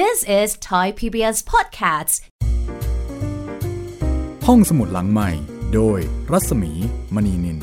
[0.00, 2.14] This is Thai PBS Podcasts
[4.46, 5.30] ห้องสมุดหลังใหม่
[5.74, 5.98] โดย
[6.32, 6.72] รัศมี
[7.14, 7.58] มณีนิน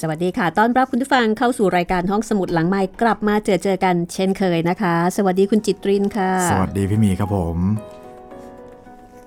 [0.00, 7.56] สวัสดีค่ะ ต้อนรับคุณผู้ฟังเข้าสู่รายการห้องสมุดหลังใหม่กลับมาเจอเจอกันเช่นเคยนะคะ สวัสดีคุณจิตรินค่ะ สวัสดีพี่หมีครับผม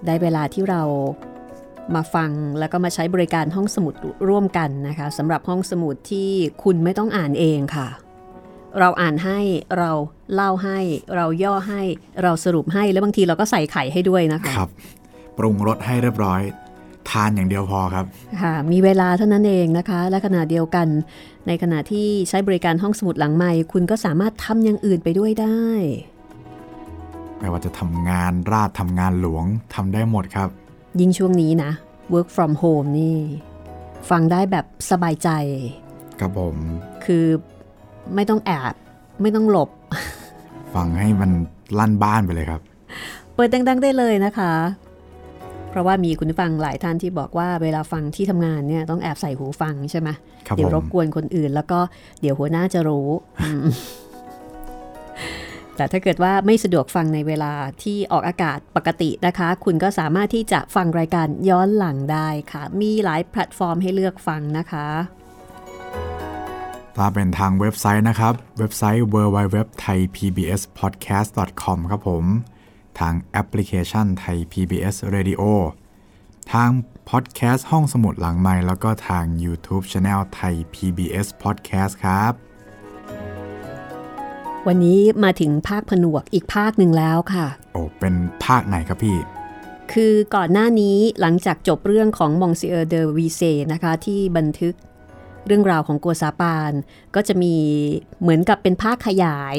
[0.06, 0.82] ได้เวลาที่เรา
[1.96, 3.94] มาฟังแล้วก็มาใช้บริการห้องสมุด
[4.30, 6.30] ร่วมกันนะคะสำหรับห้องสมุดที่
[6.64, 7.90] คุณไม่ต้องอ่านเองค่ะ
[8.80, 9.40] เราอ่านให้
[9.78, 9.92] เรา
[10.34, 10.80] เล่าให้
[11.16, 11.82] เราย่อให้
[12.24, 14.70] เราสรุปให้แล้วบางทีเราก็ใส่ไข่ให้ด้วยนะคะครับ
[15.38, 16.42] ปรุงรสให้เรียบร้อย
[17.10, 18.06] ทานอย่างเดียวพอครับ
[18.42, 20.88] ค่ะมีเวลาเท่านั้นเองนะคะ และขณะเดียวกัน
[21.48, 25.66] ในขณะที่ใช้บริการห้องสมุดหลังใหม่ คุณก็สามารถทำอย่างอื่นไปด้วยได้
[27.40, 30.50] ไม่ว่าจะทำงานราชทำงานหลวงทำได้หมดครับ
[31.00, 31.72] ยิ่งช่วงนี้นะ
[32.14, 33.18] work from home นี่
[34.10, 35.30] ฟังได้แบบสบายใจ
[36.20, 36.56] ครับผม
[37.06, 37.26] คือ
[38.16, 38.74] ไม่ต้องแอบ
[39.22, 39.70] ไม่ต้องหลบ
[40.76, 41.32] ฟังให้มัน
[41.80, 42.62] ลั่นบ้านไปเลยครับ
[43.36, 44.54] เปิดดังๆได้เลยนะคะ
[45.70, 50.10] เพราะว่ามีคุณผู้ฟังหลายท่านที่บอกว่าเวลาฟังที่ทำงานเนี่ยต้องแอบใส่หูฟังใช่ไหม
[50.48, 51.80] ครับเดี๋ยวผมรบกวนคนอื่น แล้วก็
[52.22, 53.08] เดี๋ยวหัวหน้าจะรู้
[53.42, 53.66] อืม
[55.76, 64.88] แต่ถ้าเกิดว่าไม่สะดวกฟังในเวลาที่ออกอากาศปกตินะคะ คุณก็สามารถที่จะฟังรายการย้อนหลังได้ค่ะ มีหลายแพลตฟอร์มให้เลือกฟังนะคะ
[66.98, 72.26] ถ้าเป็นทางเว็บไซต์นะครับ เว็บไซต์ www.thaipbspodcast.com ครับผม
[73.00, 75.42] ทางแอปพลิเคชันไทย PBS Radio
[76.54, 76.70] ทาง
[77.10, 82.34] พอดแคสต์ห้องสมุดหลังไมค์แล้วก็ทาง YouTube Channel Thai PBS Podcast ครับ
[84.68, 88.14] วันนี้มาถึงภาคผนวกอีกภาคหนึ่งแล้วค่ะ โอ้เป็น
[88.46, 89.18] ภาคไหนครับพี่
[89.94, 93.42] คือก่อนหน้านี้หลังจากจบเรื่องของมองซิเออร์เดอวีเซ
[93.74, 94.74] นะคะ ที่บันทึก
[95.46, 96.72] เรื่องราวของโกษาปาน
[97.16, 97.56] ก็จะมี
[98.22, 99.56] เหมือนกับเป็นภาคขยาย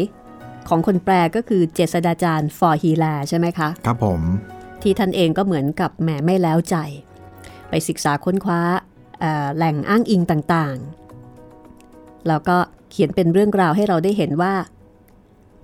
[0.68, 4.20] ของคนแปลก็คือเจษฎาจารย์ ฟ.ฮีแลร์ใช่ไหมคะ ครับผม
[4.82, 6.76] ที่ท่านเองก็เหมือนกับแหมไม่แล้วใจ
[7.68, 8.60] ไปศึกษาค้นคว้า
[9.20, 12.56] เอ่อแหล่งอ้างอิงต่างๆ แล้วก็
[12.90, 14.54] เขียนเป็นเรื่องราวให้เราได้เห็นว่า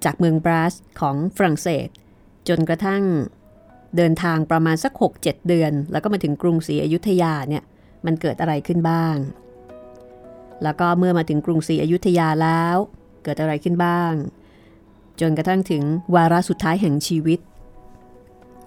[0.05, 1.89] จากเมืองบรัสของฝรั่งเศส
[2.49, 3.03] จนกระทั่ง
[3.97, 7.63] เดินทางประมาณสัก 6-7 เดือน แล้วก็มาถึงกรุงศรีอยุธยาเนี่ย
[8.07, 9.15] มันเกิดอะไรขึ้นบ้าง
[10.63, 12.77] แล้วก็เมื่อมาถึงกรุงศรีอยุธยาแล้ว
[13.25, 14.13] เกิดอะไรขึ้นบ้าง
[15.21, 15.83] จนกระทั่งถึง
[16.15, 17.41] วาระสุดท้ายแห่งชีวิต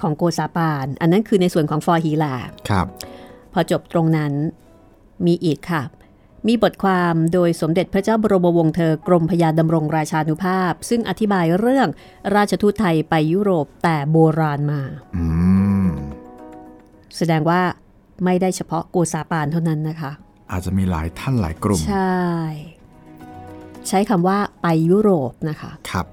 [0.02, 2.36] ของโกซาปาน อันนั้นคือในส่วนของฟอร์ฮีลา
[2.70, 2.88] ครับ
[3.54, 4.34] พอจบตรงนั้น
[5.26, 5.84] มีอีกค่ะ
[6.48, 11.88] มีบทความโดยสมเด็จพระเจ้าบรมวงศ์เธอกรมพยาดำรงราชานุภาพ ซึ่งอธิบายเรื่อง
[12.36, 14.82] ราชทูตไทยไปยุโรปแต่โบราณมา
[15.16, 15.26] อื
[15.86, 15.90] ม
[17.18, 17.62] แสดงว่า
[18.26, 20.12] ไม่ได้เฉพาะโกซาปานเท่านั้นนะคะ
[20.52, 22.22] อาจจะมีหลายท่านหลายกลุ่ม ใช่
[23.88, 26.06] ใช้คำว่าไปยุโรปนะคะ ครับ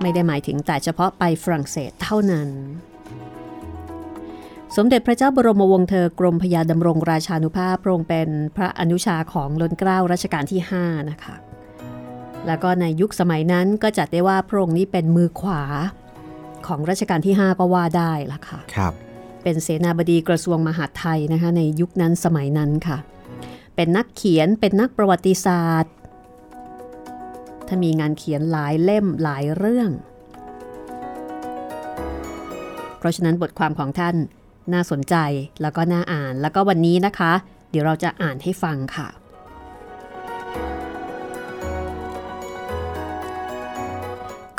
[0.00, 2.48] ไม่ได้หมายถึงแต่เฉพาะไปฝรั่งเศสเท่านั้น
[4.76, 11.34] สมเด็จพระเจ้าบรมวงศ์เธอกรมพยาดำรงราชานุภาพพระองค์เป็นพระอนุชาของล้นเกล้ารัชกาลที่ 5 นะคะ
[12.46, 15.62] แล้วก็ในยุคสมัยนั้นก็จัดได้ว่าพระองค์นี้เป็นมือขวา
[16.66, 18.92] ของรัชกาลที่ 5 ก็ว่าได้ละค่ะ ครับ
[19.42, 22.98] เป็นเสนาบดีกระทรวงมหาดไทยนะคะในยุคนั้นสมัยนั้นค่ะ
[23.80, 25.92] เป็นนักเขียนเป็นนักประวัติศาสตร์
[27.66, 29.90] ถ้ามีงานเขียนหลายเล่มหลายเรื่อง
[32.98, 34.16] เพราะฉะนั้นบทความของท่าน
[34.72, 35.16] น่าสนใจ
[35.62, 37.32] แล้วก็น่าอ่านแล้วก็วันนี้นะคะ
[37.70, 39.08] เดี๋ยวเราจะอ่านให้ฟังค่ะ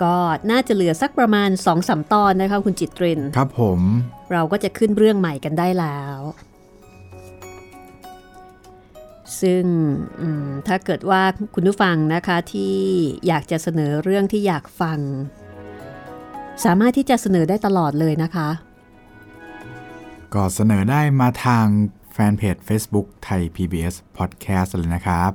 [0.02, 0.18] ก็
[0.52, 3.79] น่าจะเหลือสักประมาณ2อสตอนนะคะคุณจิตริน ครับผม
[4.31, 6.19] เราก็จะขึ้นเรื่องใหม่กันได้แล้ว
[9.41, 9.63] ซึ่ง
[10.22, 11.22] อืมถ้าเกิดว่า
[11.56, 12.75] คุณผู้ฟังนะคะที่
[13.28, 15.00] อยากจะเสนอเรื่องที่อยากฟัง
[16.66, 18.50] สามารถที่จะเสนอได้ตลอดเลยนะคะ
[20.34, 21.66] ก็เสนอได้มาทาง
[22.13, 25.31] แฟนเพจ Facebook ไทย PBS Podcast เลยนะครับ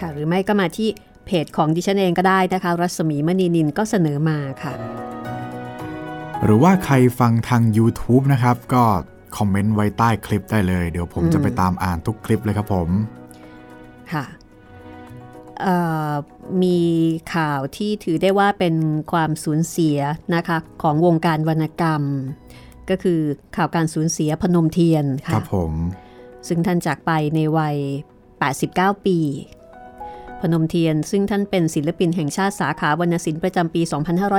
[0.00, 0.88] ค่ะหรือไม่ก็มาที่
[1.26, 4.74] เพจของดิฉันเองก็ได้นะคะ รัศมีมณีนินก็เสนอมาค่ะ
[6.44, 8.84] หรือว่าใครฟังทาง YouTube นะครับ ก็
[9.36, 12.88] คอมเมนต์ไว้ใต้คลิปได้เลย เดี๋ยวผมจะไปตามอ่านทุกคลิปเลยครับผม
[14.12, 14.24] ค่ะ
[15.60, 15.76] เอ่
[16.10, 16.12] อ
[16.62, 16.78] มี
[17.34, 18.74] ข่าวที่ถือได้ว่าเป็น
[19.12, 19.98] ความสูญเสีย
[20.34, 22.02] นะคะของวงการวรรณกรรม
[22.90, 23.20] ก็คือ
[23.56, 25.72] ข่าวการสูญเสียพนมเทียนคค่ะรับผม
[26.48, 27.76] ซึ่งท่านจากไปในวัย
[28.42, 29.18] 89 ปี
[30.40, 33.82] พนมเทียน ซึ่งท่านเป็นศิลปินแห่งชาติสาขาวรรณศิลป์ประจำปี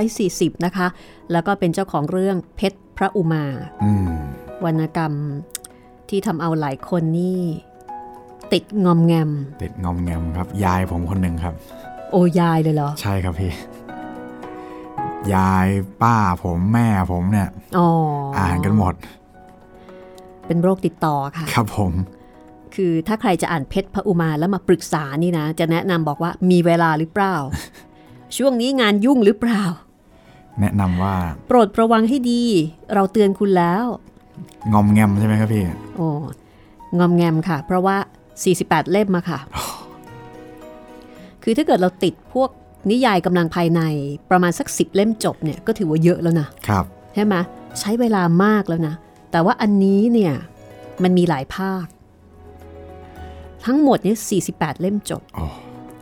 [0.03, 0.87] 2540 นะคะ
[1.31, 3.45] แล้วก็เป็นเจ้าของเรื่องเพชรพระอุมา
[3.83, 4.09] อืม
[4.65, 5.13] วรรณกรรม
[6.09, 7.39] ที่ทำเอาหลายคนนี่
[8.53, 9.29] ติดงอมแงม
[9.63, 11.53] ติดงอมแงมครับ ยายผมคนหนึ่งครับ
[12.11, 13.51] โอ้ยายเลยเหรอ ใช่ครับพี่
[15.33, 15.67] ยาย
[16.01, 17.87] ป้าผมแม่ผมเนี่ยอ๋อ
[18.37, 18.93] อ่านกันหมด
[20.45, 21.93] เป็นโรคติดต่อค่ะ ครับผม
[22.75, 27.35] คือถ้าใครจะอ่านเพชรพระอุมาแล้วมาปรึกษานี่นะ จะแนะนำบอกว่ามีเวลาหรือเปล่า
[28.37, 29.63] ช่วงนี้งานยุ่งหรือเปล่า
[30.59, 31.15] แนะนำว่า
[31.47, 32.43] โปรดระวังให้ดี
[32.93, 33.85] เราเตือนคุณแล้ว
[34.73, 35.63] งอมแงมใช่ไหมครับพี่
[35.97, 36.07] โอ้
[36.99, 37.97] งอมแงมค่ะ เพราะว่า
[38.45, 39.39] 48 เล่มมาค่ะ
[41.43, 42.49] คือถ้าเกิดเราติดพวก
[42.91, 43.81] นิยายกำลังภายใน
[44.29, 47.35] ประมาณสัก 10 เล่มจบเนี่ยก็ถือว่าเยอะแล้วนะครับใช่ไหม
[47.79, 48.95] ใช้เวลามากแล้วนะ
[49.31, 50.33] แต่ว่าอันนี้เนี่ย
[51.03, 51.85] มันมีหลายภาค
[53.65, 54.17] ทั้งหมดเนี่ย
[54.49, 55.45] 48 เล่มจบโอ้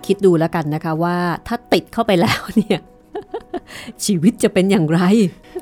[0.05, 1.17] คิดดูแล้วกันนะคะว่า
[1.47, 2.79] ถ้าติดเข้าไปแล้วเนี่ย
[4.05, 5.01] ชีวิตจะเป็นอย่างไร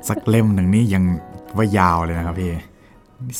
[0.08, 1.04] สักเล่มหนึ่งนี่ยัง
[1.56, 2.52] ว่ายาวเลยนะครับพี่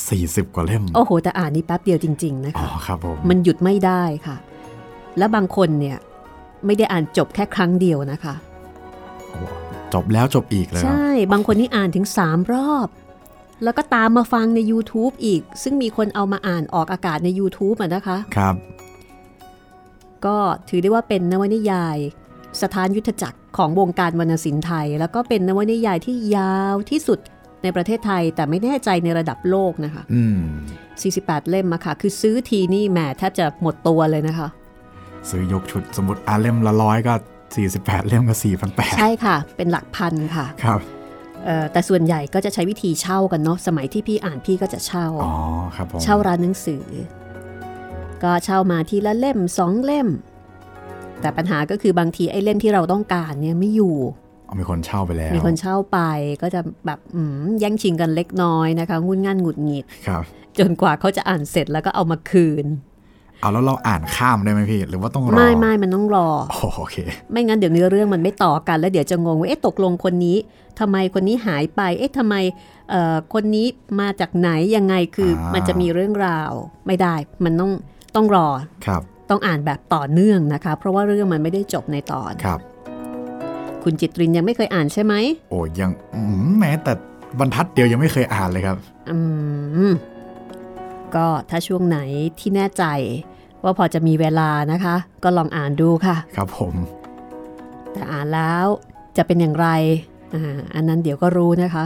[0.09, 4.37] สี่สิบกว่าเล่ม โอ้โห แต่อ่านนี่แป๊บเดียวจริง ๆ นะอ๋อคะครับผมมันหยุดไม่ได้ค่ะ
[5.17, 5.97] และบางคนเนี่ย
[6.65, 8.35] ไม่ได้อ่านจบแค่ครั้งเดียวนะคะ
[9.93, 12.87] จบแล้วจบอีกเลยครับใช่ บางคนนี่อ่านถึง 3 รอบ
[13.63, 18.55] แล้วก็ตามมาฟังใน YouTube อีก ซึ่งมีคนเอามาอ่านออกอากาศใน YouTube อะนะคะ ครับ
[20.25, 20.37] ก็
[20.69, 21.97] ถือได้ว่าเป็นนวนิยาย
[22.61, 27.19] สถานยุทธจักรของวงการวรรณศิลป์ไทย แล้วก็เป็นนวนิยายที่ยาวที่สุด
[27.63, 30.39] ในประเทศไทยแต่ไม่แน่ใจในระดับโลกนะคะอืม
[30.93, 34.47] 48 เล่มอะค่ะ คือซื้อทีนี่แหมแทบจะหมดตัวเลยนะคะ
[35.29, 37.13] ซื้อยกชุดสมมติอ่านเล่มละร้อยก็
[37.61, 40.79] 48 เล่มก็4,800 ใช่ค่ะ เป็นหลักพันค่ะครับ
[41.45, 45.33] เอ่อแต่ส่วนใหญ่ก็จะใช้วิธีเช่ากันเนาะสมัยที่พี่อ่านพี่ก็จะเช่าอ๋อ
[45.75, 46.85] ครับผมเช่าร้านหนังสือ
[48.23, 50.07] ก็เช่ามาทีละเล่มสองเล่ม
[51.21, 54.26] แต่ปัญหาก็คือบางทีไอ้เล่มที่เราต้องการเนี่ยไม่อยู่เอา
[54.59, 55.99] มีคนเช่าไปแล้ว มีคนเช่าไป
[56.41, 60.23] ก็จะแบบอืมแย่งชิงกันเล็กน้อยนะคะงุนง่านหงุดหงิดครับ
[60.59, 62.65] จนกว่าเขาจะอ่านเสร็จแล้วก็เอามาคืน
[63.41, 66.97] เอาแล้วเราอ่านข้ามได้ไหมพี่ หรือว่าต้องรอ ไม่ไม่มันต้องรอโอโอเค
[67.31, 70.37] ไม่งั้นเดี๋ยวเนื้อเรื่องมันไม่ต่อกัน แล้วเดี๋ยวจะงงว่าเอ๊ะตกลงคนนี้
[70.79, 72.35] ทำไมคนนี้หายไป เอ๊ะทำไม
[72.89, 73.67] เอ่อคนนี้
[73.99, 76.51] มาจากไหนยังไงคืออามันจะมีเรื่องราว
[76.87, 77.15] ไม่ได้
[77.45, 77.71] มันต้อง
[78.15, 78.47] ต้องรอ
[78.85, 82.59] ครับ ต้องอ่านแบบต่อเนื่องนะคะ เพราะว่าเรื่องมันไม่ได้จบในตอนครับ
[83.89, 85.13] คุณจิตรินยังไม่เคยอ่านใช่ไหม
[85.49, 86.93] โอ้ยังอืมแม้แต่
[87.39, 88.77] บรรทัดเดียวยังไม่เคยอ่านเลยครับ
[89.11, 89.17] อื
[89.89, 89.91] ม
[91.15, 91.99] ก็ถ้าช่วงไหน
[92.39, 92.83] ที่แน่ใจ
[93.63, 96.73] ว่าพอจะมีเวลานะคะ ก็ลองอ่านดูค่ะ ครับผม
[97.93, 98.65] แต่อ่านแล้ว
[99.17, 99.67] จะเป็นอย่างไร
[100.33, 101.85] อ่าอันนั้นเดี๋ยวก็รู้นะคะ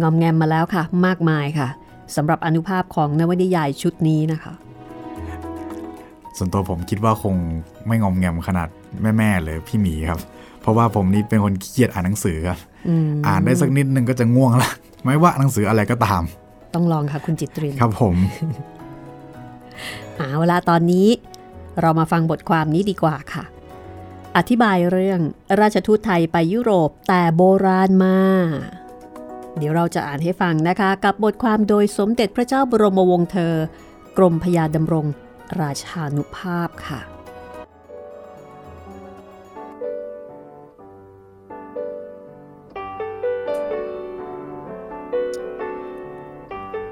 [0.00, 1.68] งอมแงมมาแล้วค่ะ มากมายค่ะ
[2.16, 4.52] สำหรับอนุภาพของนวนิยายชุดนี้นะคะ
[6.36, 7.34] ส่วนตัวผมคิดว่าคง
[7.86, 8.70] ไม่งอมแงมขนาด
[9.18, 10.20] แม่ๆเลยพี่หมีครับ
[10.60, 12.58] เพราะว่าผมนี่เป็นคนขี้เกียจอ่านหนังสือครับ
[12.88, 14.70] อืมอ่านได้สักนิดนึงก็จะง่วงละ
[15.04, 16.22] ไม่ว่าหนังสืออะไรก็ตาม
[16.74, 18.16] ต้องลองค่ะคุณจิตรินครับผม
[20.16, 21.08] เอาละตอนนี้
[21.80, 23.44] เรามาฟังบทความนี้ดีกว่าค่ะ
[24.36, 25.20] อธิบายเรื่อง
[25.60, 28.18] ราชทูตไทยไปยุโรปแต่โบราณมา
[29.58, 33.54] เดี๋ยวเราจะอ่านให้ฟังนะคะ กับบทความโดยสมเด็จพระเจ้าบรมวงศ์เธอ
[34.18, 35.06] กรมพยาดำรง
[35.60, 37.00] ราชานุภาพค่ะ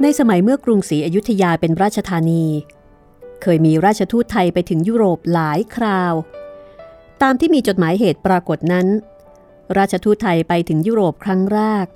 [0.03, 2.45] ในสมัยเมื่อกรุงศรีอยุธยาเป็นราชธานี
[3.43, 6.15] เคยมีราชทูตไทยไปถึงยุโรปหลายคราว
[7.23, 8.87] ตามที่มีจดหมายเหตุปรากฏนั้น
[9.79, 11.87] ราชทูตไทยไปถึงยุโรปครั้งแรก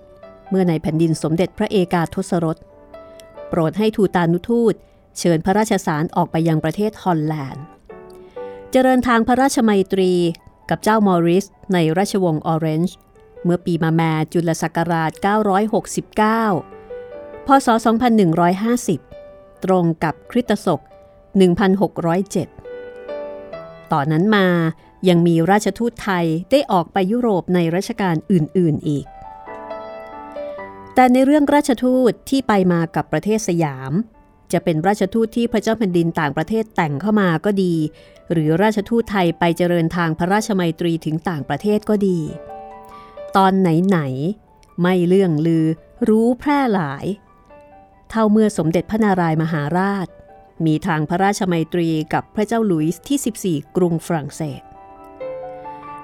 [0.51, 2.57] เมื่อในแผ่นดินสมเด็จพระเอกาทศรส
[3.49, 4.75] โปรดให้ทูตานุทูต
[5.19, 7.65] เชิญพระราชสารออกไปยังประเทศฮอลแลนด์
[8.71, 10.13] เจริญทางพระราชมัยตรี
[10.71, 12.97] กับเจ้ามอริสในราชวงศ์ออเรนจ์
[13.45, 16.76] เมื่อปีมาแมจุลศักราช 969
[17.47, 17.69] พศ
[18.87, 20.81] 2150 ตรงกับคริสตศก
[22.17, 24.47] 1607 ต่อนนั้นมา
[25.09, 29.07] ยังมีราชทูตไทยได้ออกไปยุโรปในรัชกาลอื่น ๆ อีก
[30.95, 33.93] แต่ในเรื่องราชทูตที่ไปมากับประเทศสยาม
[34.53, 37.75] จะเป็นราชทูตที่พระเจ้าแผ่นดินต่างประเทศแต่งเข้ามาก็ดี
[38.33, 42.19] หรือราชทูตไทยไปเจริญทางพระราชมัยตรีถึงต่างประเทศก็ดี
[43.37, 43.99] ตอนไหน
[44.41, 45.67] ๆ ไม่เรื่องลือ
[46.09, 47.05] รู้แพร่หลาย
[48.11, 50.09] เท่าเมื่อสมเด็จพระนารายมหาราช
[50.67, 54.61] มีทางพระราชมัยตรีกับพระเจ้าหลุยส์ที่ 14 กรุงฝรั่งเศส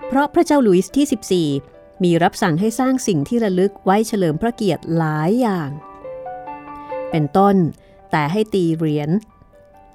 [0.09, 5.71] เพราะพระเจ้าหลุยส์ที่ 14 มีรับสั่งให้สร้างสิ่งที่ระลึกไว้เฉลิมพระเกียรติหลายอย่าง
[7.11, 7.57] เป็นต้น
[8.11, 9.11] แต่ให้ตีเหรียญ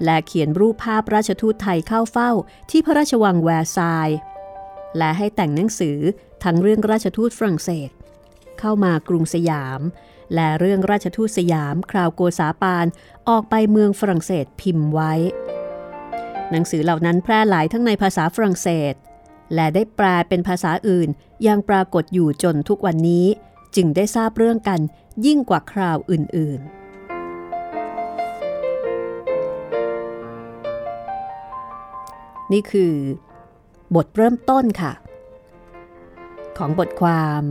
[0.03, 2.31] และเขียนรูปภาพราชทูตไทยเข้าเฝ้า
[2.69, 4.09] ที่พระราชวังแวร์ซาย
[4.97, 5.97] และให้แต่งหนังสือ
[6.43, 7.89] ทั้งเรื่องราชทูตฝรั่งเศส
[8.59, 9.81] เข้ามากรุงสยาม
[10.35, 12.85] และเรื่องราชทูตสยามคราวโกษาปาน
[13.29, 15.13] ออกไปเมืองฝรั่งเศสพิมพ์ไว้
[16.51, 18.93] หนังสือเหล่านั้นแพร่หลายทั้งในภาษาฝรั่งเศส
[19.53, 21.09] และได้แปลเป็นภาษาอื่น
[21.47, 23.25] ยังปรากฏอยู่จนทุกวันนี้
[23.75, 24.79] จึงได้ทราบเรื่องกัน
[25.25, 26.87] ยิ่งกว่าคราวอื่น ๆ
[32.51, 32.93] นี่คือ
[33.95, 34.91] บทเริ่มต้นค่ะ
[36.57, 37.43] ของบทความ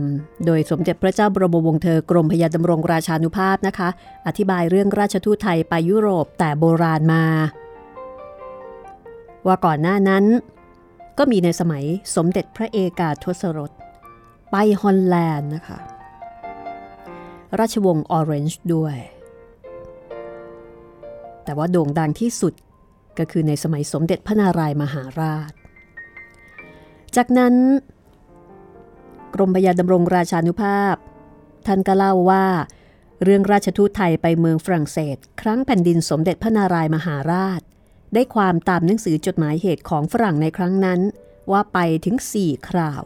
[0.45, 3.89] โดยสมเด็จพระเจ้าบรมวงศ์เธอกรมพยาดำรงราชานุภาพนะคะ
[4.27, 7.25] อธิบายเรื่องราชทูตไทยไปยุโรปแต่โบราณมา
[9.45, 10.25] ว่าก่อนหน้านั้น
[11.17, 11.83] ก็มีในสมัย
[12.15, 13.71] สมเด็จพระเอกาทศรส
[14.51, 15.79] ไปฮอลแลนด์นะคะ
[17.59, 18.95] ราชวงศ์ออเรนจ์ด้วย
[21.43, 22.53] แต่ว่าโด่งดังที่สุด
[23.19, 25.51] ก็คือในสมัยสมเด็จพระนารายมหาราช
[27.15, 27.53] จากนั้น
[29.33, 30.95] กรมพยาดำรงราชานุภาพ
[31.67, 32.45] ท่านก็เล่าว่า
[33.23, 37.61] เรื่องราชทูตไทยไปเมืองฝรั่งเศส ครั้งแผ่นดินสมเด็จพระนารายมหาราช
[38.13, 40.99] ได้ความตามหนังสือจดหมายเหตุของฝรั่งในครั้งนั้น
[41.51, 43.01] ว่าไปถึง 4 คราว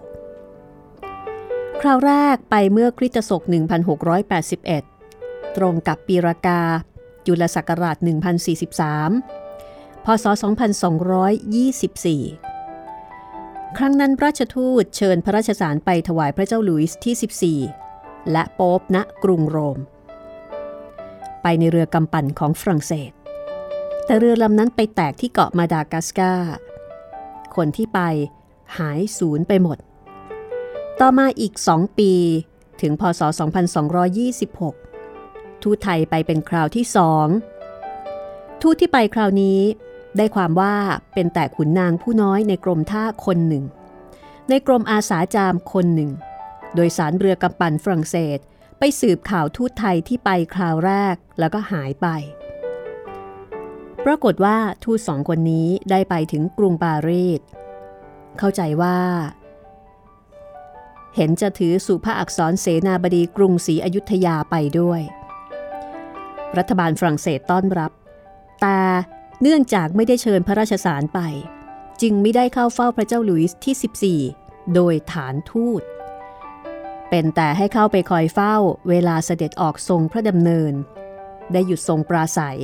[1.82, 3.42] คราวแรกไปเมื่อคริสตศัก
[4.10, 4.26] ราช
[4.90, 6.62] 1681 ตรงกับปีรากา
[7.26, 7.98] จุลศักราช
[9.22, 12.51] 1043 พศ 2224
[13.78, 19.78] ครั้งนั้นราชทูตเชิญพระราชสารไปถวายพระเจ้าหลุยส์ที่ 14 และโป๊ปณกรุงโรม
[21.42, 23.12] ไปในเรือกำปั่นของฝรั่งเศส
[24.06, 26.34] แต่เรือลำนั้นไปแตกที่เกาะมาดากัสกา
[27.56, 28.00] คนที่ไป
[28.78, 29.78] หายสูญไปหมด
[31.00, 32.12] ต่อมาอีกสองปี
[32.82, 33.22] ถึงพศ
[34.82, 37.28] 2226 ทูตไทยไปเป็นคราวที่สอง
[38.62, 39.60] ทูตที่ไปคราวนี้
[40.18, 40.76] ได้ความว่า
[41.14, 43.64] เป็นแต่ขุนนางผู้น้อยในกรมท่าคนหนึ่ง
[44.50, 46.12] ในกรมอาสาจามคนหนึ่ง
[46.76, 48.40] โดยสารเรือกำปั่นฝรั่งเศส
[48.80, 52.08] ไปสืบข่าวทูตไทยที่ไปคราวแรกแล้วก็หายไป
[54.06, 57.42] ปรากฏว่าทูตสองคนนี้ได้ไปถึงกรุงปารีส
[58.40, 59.00] เข้าใจว่า
[61.16, 65.02] เห็นจะถือสุภาอักษรเสนาบดีกรุงศรีอยุธยาไปด้วย
[66.58, 67.92] รัฐบาลฝรั่งเศสต้อนรับ
[68.62, 68.80] แต่
[69.42, 71.20] เนื่องจากไม่ได้เชิญพระราชสารไป
[72.02, 75.82] จึงไม่ได้เข้าเฝ้าพระเจ้าหลุยส์ที่ 14 โดยฐานทูต
[77.10, 78.56] เป็นแต่ให้เข้าไปคอยเฝ้า
[78.90, 80.74] เวลาเสด็จออกทรงพระดำเนิน
[81.52, 82.60] ได้หยุดทรงปราศัย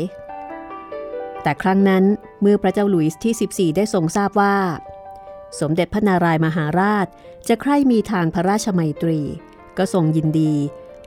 [1.42, 2.04] แต่ครั้งนั้น
[2.42, 4.58] เมื่อพระเจ้าหลุยส์ที่ 14 ได้ทรงทราบว่า
[5.60, 7.08] สมเด็จพระนารายมหาราช
[7.48, 9.20] จะใคร่มีทางพระราชมัยตรี
[9.78, 10.54] ก็ทรงยินดี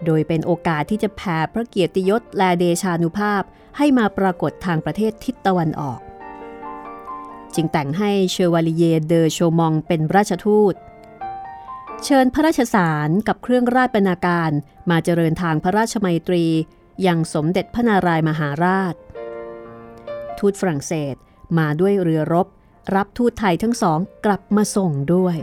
[0.07, 3.43] โดยเป็นโอกาสที่จะแผ่พระเกียรติยศและเดชานุภาพ
[3.77, 6.01] ให้มาปรากฏทางประเทศทิศตะวันออก
[7.55, 10.75] จึงแต่งให้เชวาลิเยเดอโชมองเป็นราชทูต
[12.05, 14.51] เชิญพระราชสารกับเครื่องราชบรรณาการ
[14.91, 16.45] มาเจริญทางพระราชมัยตรี
[17.07, 18.95] ยังสมเด็จพระนารายมหาราช
[20.39, 21.15] ทูตฝรั่งเศส
[21.59, 22.47] มาด้วยเรือรบ
[22.95, 25.37] รับทูตไทยทั้งสองกลับมาส่งด้วย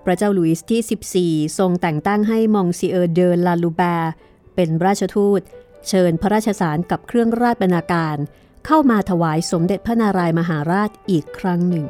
[0.06, 4.12] พระเจ้าหลุยส์ที่ 14 ทรงแต่งตั้งให้มองซีเออร์เดอลาลูแบร์
[4.56, 5.42] เป็นราชทูต
[5.88, 8.18] เชิญพระราชสารกับเครื่องราชบรรณาการ
[8.66, 11.86] เข้ามาถวายสมเด็จพระนารายมหาราชอีกครั้งหนึ่ง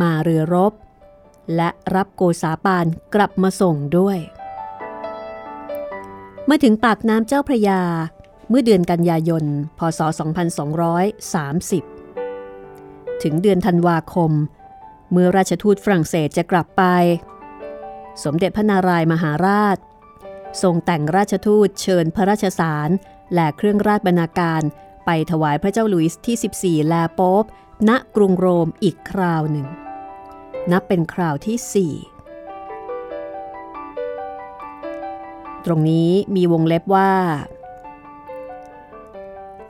[0.00, 0.72] มาเรือรบ
[1.56, 4.18] และรับโกษาปานกลับมาส่งด้วย
[6.44, 7.80] เมื่อถึงปากน้ำเจ้าพระยา
[8.48, 9.44] เมื่อเดือนกันยายน
[9.78, 10.00] พศ
[12.00, 14.32] 2230 ถึงเดือนธันวาคม
[15.12, 16.82] เมื่อราชทูตฝรั่งเศสจะกลับไป
[18.24, 19.76] สมเด็จพระนารายมหาราช
[20.62, 22.90] ทรงแต่งราชทูตเชิญพระราชสาร
[23.34, 24.62] และเครื่องราชบรรณาการ
[25.06, 27.44] ไปถวายพระเจ้าหลุยส์ที่ 14 แลโป๊บ
[27.88, 29.66] ณกรุงโรมอีกคราวหนึ่ง
[30.72, 32.04] นับเป็นคราวที่ 4
[35.64, 37.12] ตรงนี้มีวงเล็บว่า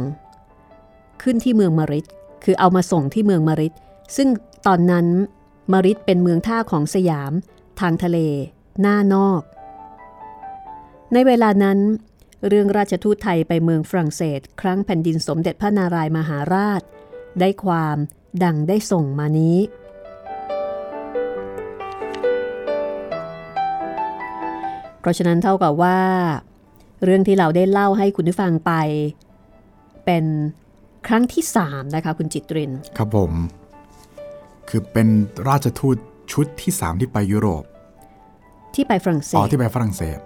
[1.21, 2.05] ขึ้นที่เมืองมาริด
[2.43, 3.73] คือเอามาส่งที่เมืองมาริด
[4.15, 4.29] ซึ่ง
[4.67, 5.07] ตอนนั้น
[5.71, 7.31] มาริดเป็นเมืองท่าของสยาม
[7.79, 8.17] ทางทะเล
[8.81, 9.41] หน้านอก
[11.13, 11.79] ในเวลานั้น
[12.47, 16.81] เรื่องราชทูตไทยไปเมืองฝรั่งเศส ครั้งแผ่นดินสมเด็จพระนารายมหาราช
[17.39, 17.97] ได้ความ
[18.43, 19.57] ดังได้ส่งมานี้
[25.05, 25.99] เพราะฉะนั้นเท่ากับว่า
[27.03, 28.71] เรื่องที่เราได้เล่าให้คุณผู้ฟังไป
[30.05, 30.25] เป็น
[31.07, 33.31] ครั้งที่สามนะคะคุณจิตริน ครับผม
[34.69, 35.07] คือเป็น
[35.47, 35.97] ราชทูต
[36.31, 37.63] ชุดที่3ที่ไปยุโรป
[38.75, 40.19] ที่ไปฝรั่งเศอ๋อสที่ไปฝรั่งเศส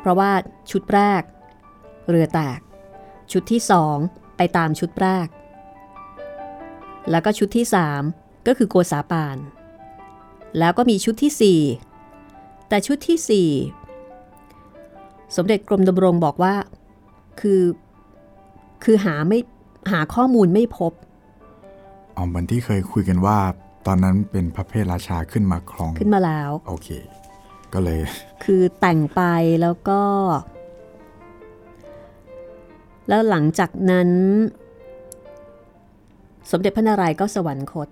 [0.00, 0.30] เพราะว่า
[0.70, 1.22] ชุดแรก
[2.08, 2.60] เรือแตก
[3.32, 3.96] ชุดที่สอง
[4.36, 5.26] ไปตามชุดแรก
[7.10, 8.02] แล้วก็ชุดที่สาม
[8.46, 9.36] ก็คือโกษาปาน
[10.58, 11.60] แล้วก็มีชุดที่สี่
[12.68, 13.48] แต่ชุดที่สี่
[15.36, 16.54] สมเด็จกรมดำรงบอกว่า
[17.40, 17.62] คือ
[18.84, 19.38] คือหาไม่
[19.92, 20.92] หาข้อมูลไม่พบ
[22.16, 23.38] อ๋อเหมือนที่เคยคุยกันว่า
[23.86, 26.88] ตอนนั้นเป็นพระเพทราชาขึ้นมาครองขึ้นมาแล้ว โอเค
[27.72, 28.00] ก็เลย
[28.44, 29.22] คือแต่งไป
[29.62, 30.00] แล้วก็
[33.08, 34.10] แล้วหลังจากนั้น
[36.50, 37.88] สมเด็จพระนารายณ์ก็สวรรคต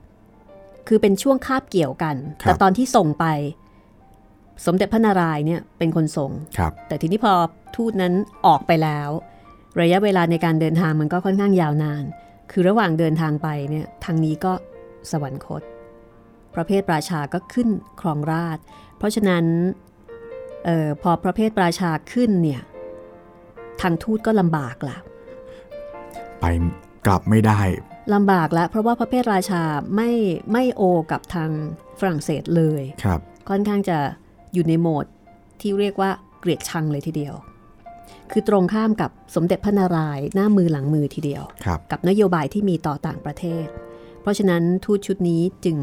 [0.88, 3.26] คือเป็นช่วงคาบเกี่ยวกันครับแต่ตอนที่ส่งไป
[4.64, 7.32] สมเด็จพระนารายณ์เนี่ยเป็นคนส่งครับแต่ทีนี้พอ
[7.76, 8.14] ทูตนั้น
[8.46, 9.10] ออกไปแล้ว
[9.80, 12.04] ระยะเวลาในการเดินทางมันก็ค่อนข้างยาวนาน
[12.50, 14.52] คือระหว่างเดินทางไปเนี่ยทางนี้ก็
[15.10, 15.62] สวรรคต
[16.54, 17.68] พระเพทราชาก็ขึ้น
[18.00, 18.62] ครองราชย์
[18.98, 19.44] เพราะฉะนั้น
[20.68, 22.62] ออพอพระเพทราชาขึ้นเนี่ย
[23.80, 24.98] ทางทูตก็ลำบากละ
[26.40, 26.44] ไป
[27.06, 27.60] กลับไม่ได้
[28.14, 29.62] ลำบากแล้วเพราะว่าพระเพทราชา
[29.96, 30.10] ไม่
[30.52, 31.50] ไม่โอกับทาง
[31.98, 33.98] ฝรั่งเศสเลยครับ ค่อนข้างจะ
[34.56, 35.06] อยู่ในโหมด
[35.60, 37.34] ที่เรียกว่าเกลียดชังเลยทีเดียว
[38.30, 43.66] คือตรงข้ามกับสมเด็จพระนารายณ์หน้ามือหลังมือทีเดียวครับกับนโยบายที่มีต่อต่างประเทศ
[44.20, 45.78] เพราะฉะนั้นทูตชุดนี้จึง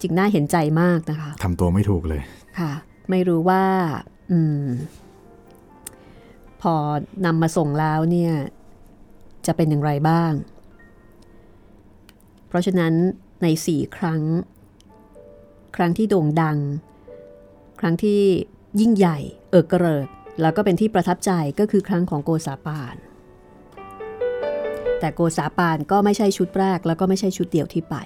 [0.00, 2.22] จึงน่าเห็นใจมากนะคะทำตัวไม่ถูกเลย
[2.58, 2.72] ค่ะ
[3.10, 3.64] ไม่รู้ว่า
[4.30, 4.64] อม
[6.62, 6.74] พอ
[7.24, 8.32] นำมาส่งแล้วเนี่ย
[9.46, 10.32] จะเป็นอย่างไรบ้าง
[12.48, 12.92] เพราะฉะนั้น
[13.42, 14.22] ในสี่ครั้ง
[15.76, 16.58] ครั้งที่โด่งดัง
[17.80, 18.22] ครั้งที่
[18.80, 19.18] ยิ่งใหญ่
[19.50, 20.08] เอิกกริก
[20.40, 22.96] แล้วก็เป็นที่ประทับใจก็คือครั้งของโกษาปาน
[25.00, 27.96] แต่โกษาปานก็ไม่ใช่ชุดแรก แล้วก็ไม่ใช่ชุดเดียวที่ไป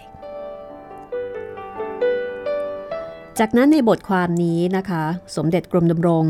[3.38, 5.04] จากนั้นในบทความนี้นะคะ
[5.36, 6.26] สมเด็จกรมดำรง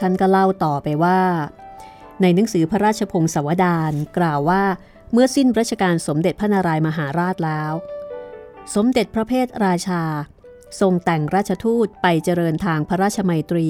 [0.00, 1.20] ท่านก็เล่าต่อไปว่า
[2.22, 4.62] ในหนังสือพระราชพงศาวดารกล่าวว่า
[5.12, 7.72] เมื่อสิ้นรัชกาลสมเด็จพระนารายมหาราชแล้ว
[8.74, 10.02] สมเด็จพระเพทราชา
[10.80, 13.66] ทรงแต่งราชทูตไปเจริญทางพระราชมัยตรี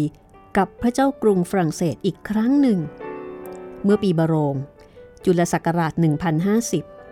[0.56, 2.78] กับพระเจ้ากรุงฝรั่งเศสอีกครั้งหนึ่ง
[3.84, 4.56] เมื่อปีบรง
[5.24, 5.92] จุลศักราช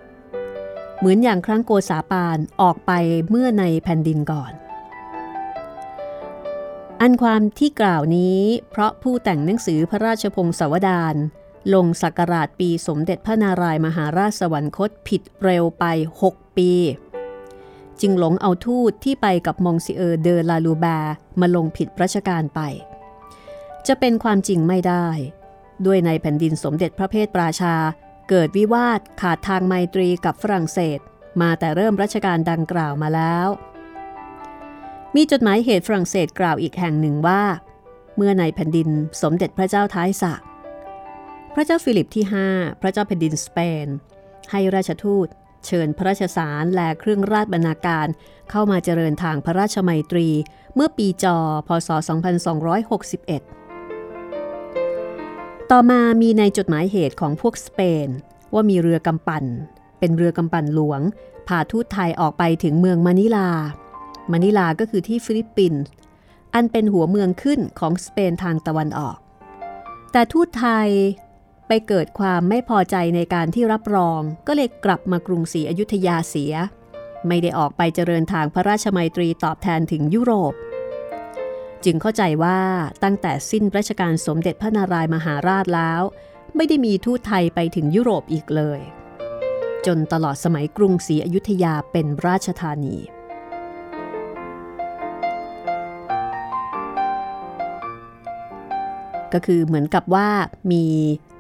[0.05, 2.93] 1050 เหมือนอย่างครั้งโกษาปานออกไป
[3.31, 4.53] เมื่อในแผ่นดินก่อน
[7.01, 11.15] อันความที่กล่าวนี้เพราะผู้แต่งหนังสือพระราชพงศาวดาร
[11.75, 15.85] ลงศักราชปีสมเด็จพระนารายมหาราชสวรรคตผิดเร็วไป
[16.25, 16.71] 6 ปี
[18.01, 22.61] จึงหลงเอาทูตที่ไปกับมองซิเออร์เดอลาลูแบร์มาลงผิดรัชกาลไป
[23.87, 25.07] จะเป็นความจริงไม่ได้
[25.87, 27.75] ด้วยในแผ่นดินสมเด็จพระเพทราชา
[28.29, 30.99] เกิดวิวาทขาดทางไมตรีกับฝรั่งเศส
[31.41, 33.49] มาแต่เริ่มรัชกาลดังกล่าวมาแล้ว
[35.15, 37.43] มีจดหมายเหตุฝรั่งเศสกล่าวอีกแห่งหนึ่งว่า
[38.17, 38.89] เมื่อในแผ่นดิน
[39.23, 40.35] สมเด็จพระเจ้าท้ายสระ
[41.55, 43.87] พระเจ้าฟิลิปที่ 5 พระเจ้าแผ่นดินสเปน
[44.51, 45.29] ให้ราชทูต
[45.67, 48.07] เชิญพระราชสารและเครื่องราชบรรณาการ
[48.51, 50.29] เข้ามาเจริญทางพระราชไมตรี
[50.75, 51.89] เมื่อปีจอพศ
[53.95, 58.09] 2261 ต่อมามีในจดหมายเหตุของพวกสเปน
[58.55, 59.45] ว่ามีเรือกำปั่น
[59.99, 61.01] เป็นเรือกำปั่นหลวง
[61.49, 63.49] พาทูตไทยออกไปถึงเมืองมะนิลา
[64.33, 65.83] มะนิลาก็คือที่ฟิลิปปินส์
[66.55, 69.17] อันเป็นหัวเมืองขึ้นของสเปนทางตะวันออก
[70.13, 70.91] แต่ทูตไทย
[71.69, 76.55] ไปเกิดความไม่พอใจในการที่รับรองก็เลยกลับมากรุงศรีอยุธยาเสีย
[77.29, 80.55] ไม่ได้ออกไปเจริญทางพระราชมัยตรีตอบแทนถึงยุโรป
[81.85, 82.61] จึงเข้าใจว่า
[83.03, 86.03] ตั้งแต่สิ้นรัชกาลสมเด็จพระนารายมหาราชแล้ว
[86.57, 88.81] ไม่ได้มีทูตไทยไปถึงยุโรปอีกเลย
[89.87, 92.97] จนตลอดสมัยกรุงศรีอยุธยาเป็นราชธานี
[99.33, 100.29] ก็คือเหมือนกับว่า
[100.73, 100.85] มี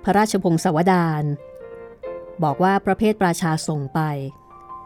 [0.04, 1.24] พระราชพงศาวดาร
[2.44, 4.00] บอกว่าประเภทประชาส่งไป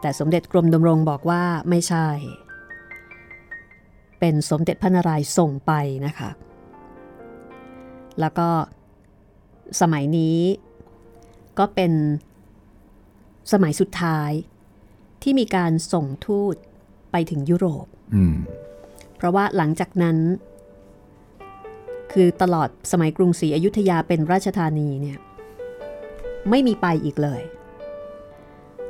[0.01, 2.07] แต่สมเด็จกรมดำรงบอกว่าไม่ใช่
[4.19, 5.71] เป็นสมเด็จพระนารายณ์ส่งไป
[6.05, 6.29] นะคะ
[8.19, 8.49] แล้วก็
[9.81, 10.39] สมัยนี้
[11.59, 11.93] ก็เป็น
[13.51, 14.31] สมัยสุดท้าย
[15.21, 16.55] ที่มีการส่งทูต
[17.11, 18.35] ไปถึงยุโรปอืม
[19.15, 20.17] เพราะว่าหลังจากนั้น
[22.13, 25.17] คือตลอดสมัยกรุงศรีอยุธยาเป็นราชธานีเนี่ย
[26.49, 27.41] ไม่มีไปอีกเลย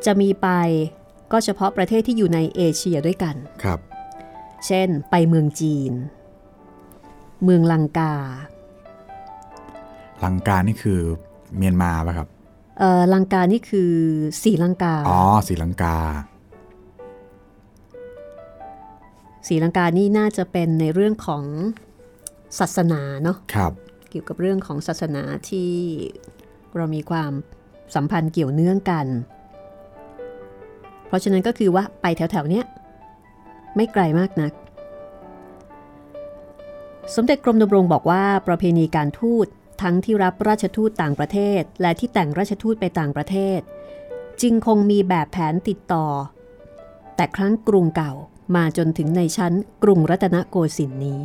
[0.06, 0.48] จะมีไป
[1.32, 3.80] ก็เฉพาะประเทศที่อยู่ในเอเชียด้วยกันครับ
[4.66, 5.94] เช่นไปเมืองจีน
[7.44, 8.14] เมืองลังกา
[10.24, 11.00] ลังกานี่คือ
[11.58, 12.28] เมียนมาป่ะครับ
[12.80, 13.92] เอ่อลังกานี่คือ
[14.44, 15.96] ศรีลังกา อ๋อศรีลังกา
[19.48, 21.44] ศรีลังกานี่น่าจะเป็นในเรื่องของ
[22.60, 23.74] ศาสนาเนาะครับ
[24.10, 25.72] เกี่ยวกับเรื่องของศาสนาที่
[26.76, 27.32] เรามีความ
[27.96, 29.08] สัมพันธ์เกี่ยวเนื่องกัน
[31.08, 32.66] เพราะฉะนั้นก็คือว่าไปแถวๆเนี้ย
[33.76, 34.54] ไม่ไกลมากนัก
[37.16, 39.48] สมเด็จกรมดำรงบอกว่าประเพณีการทูต
[39.82, 43.60] ทั้งที่รับราชทูตต่างประเทศ และที่แต่งราชทูตไปต่างประเทศ
[44.42, 46.08] จึงคงมีแบบแผนติดต่อ
[47.16, 48.14] แต่ครั้งกรุงเก่า
[48.56, 51.20] มาจนถึงในชั้นกรุงรัตนโกสินทร์นี้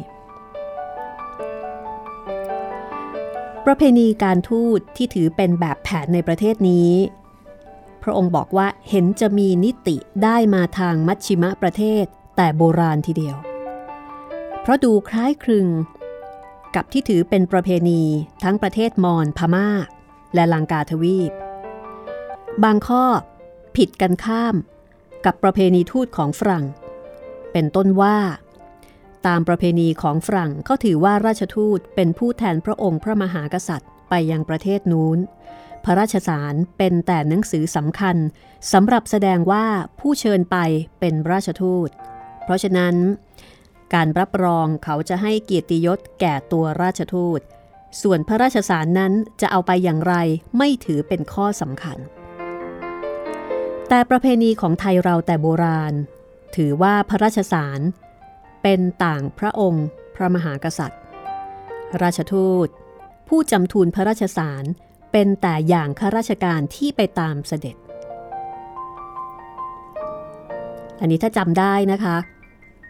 [3.64, 6.90] ประเพณีการทูตที่ถือเป็นแบบแผนในประเทศนี้
[8.02, 12.04] พระองค์บอกว่าเห็นจะมีนิติได้มาทางมัชชิมะประเทศ
[12.36, 13.36] แต่โบราณทีเดียว
[14.60, 15.68] เพราะดูคล้ายคลึง
[16.74, 18.02] กับที่ถือเป็นประเพณี
[18.42, 19.68] ทั้งประเทศมอญพม่า
[20.34, 21.32] และลังกาทวีป
[22.64, 23.04] บางข้อ
[23.76, 24.54] ผิดกันข้าม
[25.24, 26.64] กับประเพณีทูตของฝรั่ง
[27.52, 28.16] เป็นต้นว่า
[29.26, 35.18] ตามประเพณีของฝรั่งเขาถือว่าราชทูตเป็นผู้แทนพระองค์พระมหากษัตริย์ไปยังประเทศนู้น
[35.84, 38.16] พระราชสารเป็นแต่หนังสือสำคัญ
[38.72, 39.66] สำหรับแสดงว่า
[40.00, 40.56] ผู้เชิญไป
[41.00, 41.88] เป็นราชทูต
[42.44, 42.94] เพราะฉะนั้น
[43.94, 47.40] การรับรองเขาจะให้เกียรติยศแก่ตัวราชทูต
[48.02, 50.14] ส่วนพระราชสารนั้นจะเอาไปอย่างไร
[50.58, 51.98] ไม่ถือเป็นข้อสำคัญ
[53.88, 55.94] แต่ประเพณีของไทยเราแต่โบราณ
[56.56, 57.80] ถือว่าพระราชสาร
[58.66, 61.00] เป็นต่างพระองค์ พระมหากษัตริย์
[62.02, 62.68] ราชทูต
[63.28, 64.64] ผู้จำทูลพระราชสาร
[65.12, 67.76] เป็นแต่อย่างข้าราชการที่ไปตามเสด็จ
[71.00, 72.16] อันนี้ถ้าจำได้นะคะ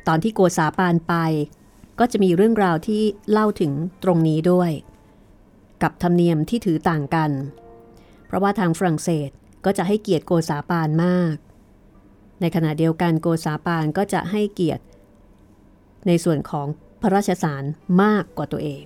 [0.08, 1.14] ตอนที่โกษาปานไป
[1.98, 3.72] ก็จะมีเรื่องราวที่เล่าถึง
[4.04, 4.70] ตรงนี้ด้วย
[5.82, 7.30] กับธรรมเนียมที่ถือต่างกัน
[8.26, 9.30] เพราะว่าทางฝรั่งเศส
[9.64, 11.36] ก็จะให้เกียรติโกษาปานมาก
[12.40, 14.84] ในขณะเดียวกันโกษาปานก็จะให้เกียรติ
[16.06, 16.66] ในส่วนของ
[17.02, 17.62] พระราชสาร
[18.02, 18.84] มากกว่าตัวเอง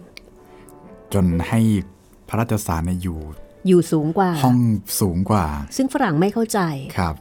[1.15, 1.61] จนให้
[2.29, 3.19] พระราชสารเนี่ยอยู่
[3.69, 4.59] อยู่สูงกว่า ห้อง
[5.01, 6.61] สูงกว่า ซึ่งฝรั่งไม่เข้าใจ
[6.99, 7.15] ครับ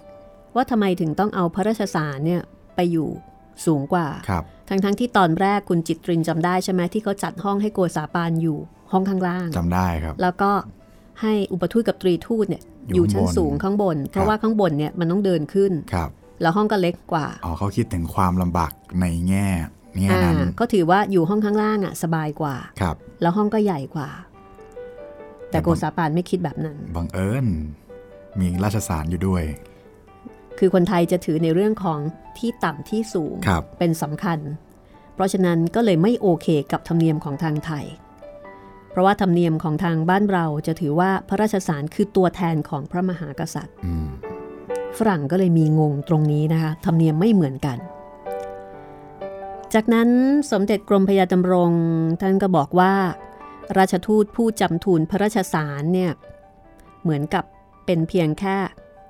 [0.56, 2.42] ว่าทำไมถึงต้องเอาพระราชสารเนี่ย
[2.76, 3.10] ไปอยู่
[3.66, 8.58] สูงกว่าครับทั้งทั้งๆที่ตอนแรกคุณจิตรินจำได้ใช่ไหมที่เขาจัดห้องให้โกษาปานอยู่
[8.92, 10.52] ห้องข้างล่างจำได้ครับ แล้วก็
[11.22, 16.10] ให้อุปทูตกับตรีทูตเนี่ยอยู่อยู่ชั้นข้างบนสูงข้างบน เพราะครับว่าข้างบนเนี่ยมันต้องเดินขึ้นครับ
[16.42, 19.48] แล้วห้องก็เล็กกว่าอ๋อเขาคิดถึงความลำบากในแง่
[19.98, 24.10] แง่อ่านั้นก็ถือว่าอยู่ห้องข้างล่างอะสบายกว่าครับ แล้วห้องก็ใหญ่กว่า
[25.50, 27.48] แต่แต่โกษาปานไม่คิดแบบนั้นบังเอิญ
[28.40, 29.44] มีราชสารอยู่ด้วย
[30.60, 32.00] คือคนไทยจะถือในเรื่องของ
[32.38, 34.40] ที่ต่ำที่สูงครับเป็นสำคัญ
[35.14, 37.86] เพราะฉะนั้นก็เลยไม่โอเคกับธรรมเนียมของทางไทย
[38.92, 44.08] เพราะว่าธรรมเนียมของทางบ้านเราจะถือว่าพระราชสารคือตัวแทนของพระมหากษัตริย์อืม
[44.98, 47.78] ฝรั่งก็เลยมีงงตรงนี้นะคะธรรมเนียมไม่เหมือนกัน
[49.74, 50.10] จากนั้น
[50.52, 51.72] สมเด็จกรมพยาดำรง
[52.22, 52.94] ท่านก็บอกว่า
[53.78, 56.12] ราชทูตผู้จำทูลพระราชสารเนี่ย
[57.02, 57.44] เหมือนกับ
[57.86, 58.58] เป็นเพียงแค่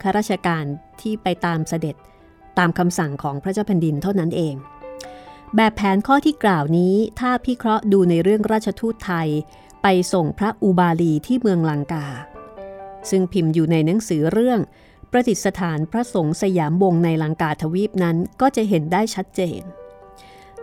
[0.01, 0.63] ข้าราชการ
[1.01, 1.95] ที่ไปตามเสด็จ
[2.57, 4.55] ตามคำสั่งของพระเจ้าแผ่นดินเท่านั้นเอง
[5.55, 9.27] แบบแผนข้อที่กล่าวนี้ถ้าพิเคราะห์ดูในเรื่องราชทูตไทย
[9.83, 12.05] ไปส่งพระอุบาลีที่เมืองลังกา
[13.09, 14.59] ซึ่งพิมพ์อยู่ในหนังสือเรื่อง
[15.11, 19.61] ประดิษฐานพระสงฆ์สยามวงในลังกาทวีปนั้นก็จะเห็นได้ชัดเจน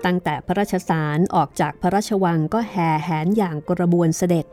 [0.05, 4.47] ตั้งแต่พระราชสารออกจากพระราชวังก็แห่แหนอย่างกระบวนเสด็จ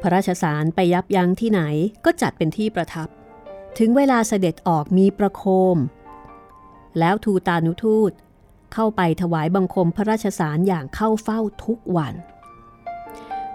[0.00, 1.62] พระราชสารไปยับยั้งที่ไหน
[2.04, 3.08] ก็จัดเป็นที่ประทับ
[3.78, 5.42] ถึงเวลาเสด็จออกมีประโค
[5.74, 5.78] ม
[6.98, 8.12] แล้วทูตานุทูต
[8.74, 12.14] เข้าไปถวายบังคมพระราชสารอย่างเข้าเฝ้าทุกวัน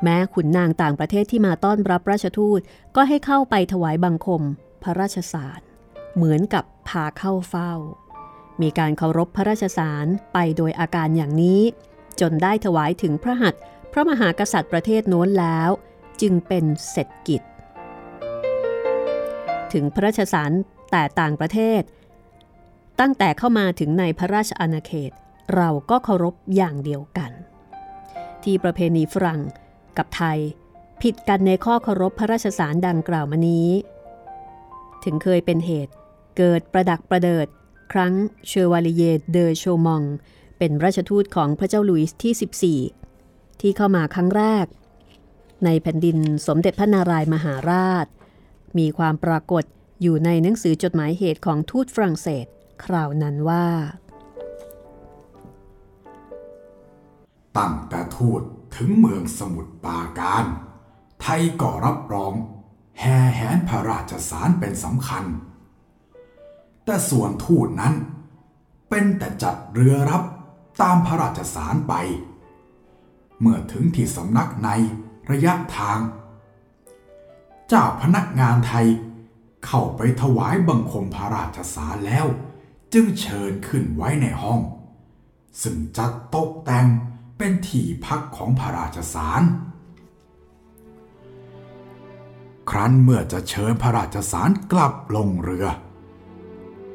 [0.04, 2.60] แม้ขุนนางต่างประเทศที่มาต้อนรับราชทูต
[2.96, 4.42] ก็ให้เข้าไปถวายบังคม
[4.84, 5.60] พระราชสาร
[6.16, 7.74] เหมือนกับพาเข้าเฝ้า
[8.62, 11.62] มีการเคารพพระราชสารไปโดยอาการอย่างนี้
[12.22, 13.62] จนได้ถวายถึงพระหัตถ์
[13.92, 15.70] พระมหากษัตริย์ประเทศโน้นแล้ว
[16.22, 17.42] จึงเป็นเสร็จกิจ
[19.74, 20.52] ถึงพระราชสาร
[20.92, 21.82] แต่ต่างประเทศ
[23.00, 25.12] ตั้งแต่เข้ามาถึงในพระราชอาณาเขต
[25.56, 27.32] เราก็เคารพอย่างเดียวกัน
[28.44, 29.42] ที่ประเพณีฝรั่ง
[29.98, 30.40] กับไทย
[31.02, 33.70] ผิดกันในข้อเคารพพระราชสารดังกล่าวมานี้
[35.04, 35.94] ถึงเคยเป็นเหตุ
[36.38, 37.48] เกิดประดักประเดิด
[37.92, 38.14] ครั้ง
[38.48, 40.04] เชอวาลิเยเดอโชมอง
[40.58, 44.66] เป็นราชทูตของพระเจ้าลุยส์ที่ 14 ที่เข้ามาครั้งแรก
[45.66, 46.18] ในแผ่นดิน
[46.48, 48.06] สมเด็จพระนารายมหาราช
[48.78, 49.64] มีความปรากฏ
[50.02, 52.46] อยู่ในหนังสือจดหมายเหตุของทูตฝรั่งเศส
[52.84, 53.68] คราวนั้นว่า
[57.58, 58.42] ตั้งแต่ทูต
[58.76, 60.46] ถึงเมืองสมุทรปราการ
[61.22, 62.34] ไทยก็รับรอง
[63.00, 65.24] แห่แหนพระราชสารเป็นสำคัญ
[66.86, 67.94] แต่ส่วนทูตนั้น
[68.90, 70.24] เป็นแต่จัดเรือรับ
[70.82, 71.94] ตามพระราชสารไป
[73.40, 74.70] เมื่อถึงที่สำนักใน
[75.32, 76.00] ระยะทาง
[77.70, 78.88] เจ้าพนักงานไทย
[79.66, 82.26] เข้าไปถวายบังคมพระราชสารแล้ว
[82.94, 84.60] จึงเชิญขึ้นไว้ในห้อง
[85.62, 86.86] ซึ่งจัดตกแต่ง
[87.38, 89.42] เป็นที่พักของพระราชสาร
[92.70, 95.68] ครั้นเมื่อจะเชิญพระราชสารกลับลงเรือ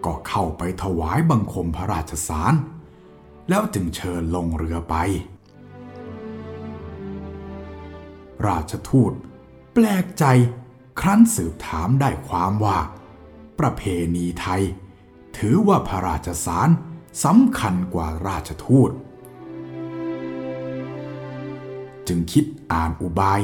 [0.04, 2.54] ก็เข้าไปถวายบังคมพระราชสาร
[3.48, 4.94] แล้วจึงเชิญลงเรือไป
[8.46, 9.12] ราชทูต
[9.74, 10.24] แปลกใจ
[11.00, 12.78] ครั้นสืบถามได้ความว่า
[13.58, 13.82] ประเพ
[14.16, 14.62] ณีไทย
[15.36, 16.68] ถือว่าพระราชสาร
[17.24, 18.90] สำคัญกว่าราชทูต
[22.08, 23.40] จึงคิดอ่านอุบาย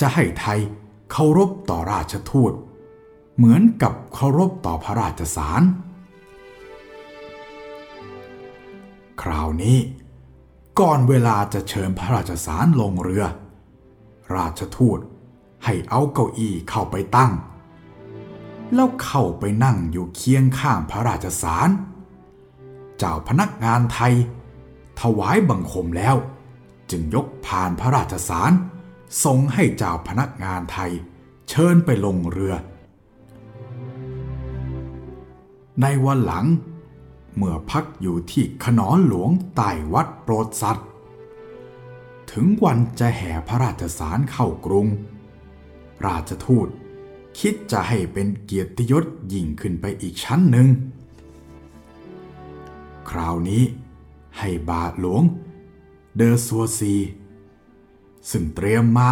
[0.00, 0.60] จะให้ไทย
[1.10, 2.52] เคารพต่อราชทูต
[3.36, 5.62] เหมือนกับเคารพต่อพระราชสาร
[9.22, 9.78] คราวนี้
[10.80, 13.24] ก่อนเวลาจะเชิญพระราชสารลงเรือ
[14.34, 14.98] ราชทูต
[15.64, 17.32] ให้เอาเก้าอี้เข้าไปตั้ง
[18.74, 21.68] แล้วเข้าไปนั่งอยู่เคียงข้างพระราชสาร
[22.98, 24.14] เจ้าพนักงานไทย
[25.00, 26.16] ถวายบังคมแล้ว
[26.90, 28.52] จึงยกผ่านพระราชสาร
[29.24, 30.90] ส่งให้เจ้าพนักงานไทย
[31.48, 32.54] เชิญไปลงเรือ
[35.82, 36.46] ในวันหลัง
[37.42, 40.88] เมื่อพักอยู่ที่ขนอนหลวงใต้วัดโปรดสัตว์
[42.30, 44.86] ถึงวันจะแห่พระราชสารเข้ากรุง
[46.06, 46.68] ราชทูต
[47.38, 50.68] คิดจะให้เป็นเกียรติยศยิ่งขึ้นไปอีกชั้นหนึ่ง
[53.10, 53.62] คราวนี้
[54.38, 55.22] ให้บาทหลวง
[56.16, 56.94] เดอซัวซี
[58.30, 59.10] ซึ่งเตรียมมา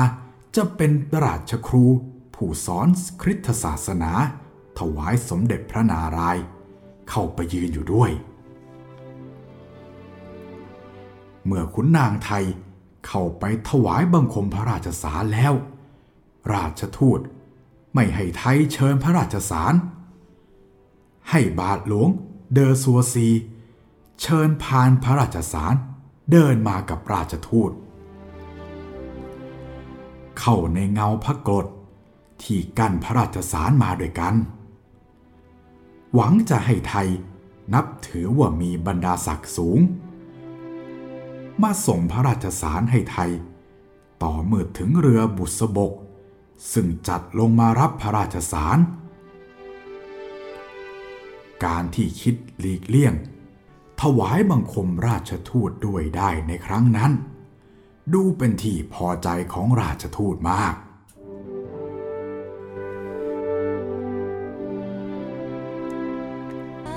[0.57, 0.93] จะเป็น
[1.25, 1.85] ราชครู
[2.35, 2.89] ผู้สอน
[3.21, 4.13] คริสตศาสนา
[4.79, 6.45] ถวายสมเด็จพระนารายณ์
[7.11, 8.11] เข้าไปยืนอยู่ด้วย
[11.45, 12.45] เมื่อขุนนางไทย
[13.07, 15.55] เข้าไปถวายบังคมพระราชสารแล้ว
[16.53, 17.21] ราชทูต
[17.95, 19.75] ไม่ให้ไทยเชิญพระราชสาร
[21.31, 22.09] ให้บาทหลวง
[22.53, 23.29] เดอซัวซี
[24.21, 25.75] เชิญพานพระราชสาร
[26.33, 27.71] เดินมากับราชทูต
[30.39, 31.67] เข้าในเงาพระกรด
[32.43, 34.35] ที่กั้นพระราชสารมาด้วยกัน
[36.15, 37.09] หวังจะให้ไทย
[37.75, 39.81] นับถือว่ามีบรรดาศักดิ์สูง
[41.63, 43.31] มาส่งพระราชสารให้ไทย
[44.23, 45.93] ต่อเมื่อถึงเรือบุษบก
[46.73, 48.79] ซึ่งจัดลงมารับพระราชสาร
[51.65, 53.15] การที่คิดหลีกเลี่ยง
[54.01, 57.13] ถวายบังคมราชทูตด้วยได้ในครั้งนั้น
[58.13, 60.75] ดูเป็นที่พอใจของราชทูตมาก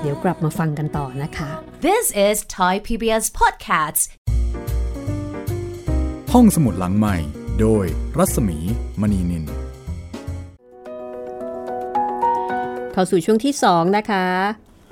[0.04, 1.50] เดี๋ยวกลับมาฟังกันต่อนะคะ
[1.86, 4.02] This is Thai PBS Podcasts.
[6.32, 7.16] ห้องสมุดหลังใหม่
[7.60, 7.84] โดย
[8.18, 8.58] รัศมี
[9.00, 9.44] มณีนิน
[12.92, 14.26] เข้าสู่ช่วงที่ 2 นะคะ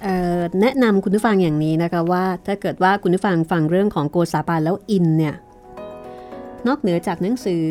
[0.03, 5.35] เอ่อแนะนำคุณผู้ฟังอย่างนี้นะคะว่า ถ้าเกิดว่าคุณผู้ฟังฟังเรื่องของโกษาปานแล้วอินเนี่ย
[6.67, 7.65] นอกเหนือจากหนังสือ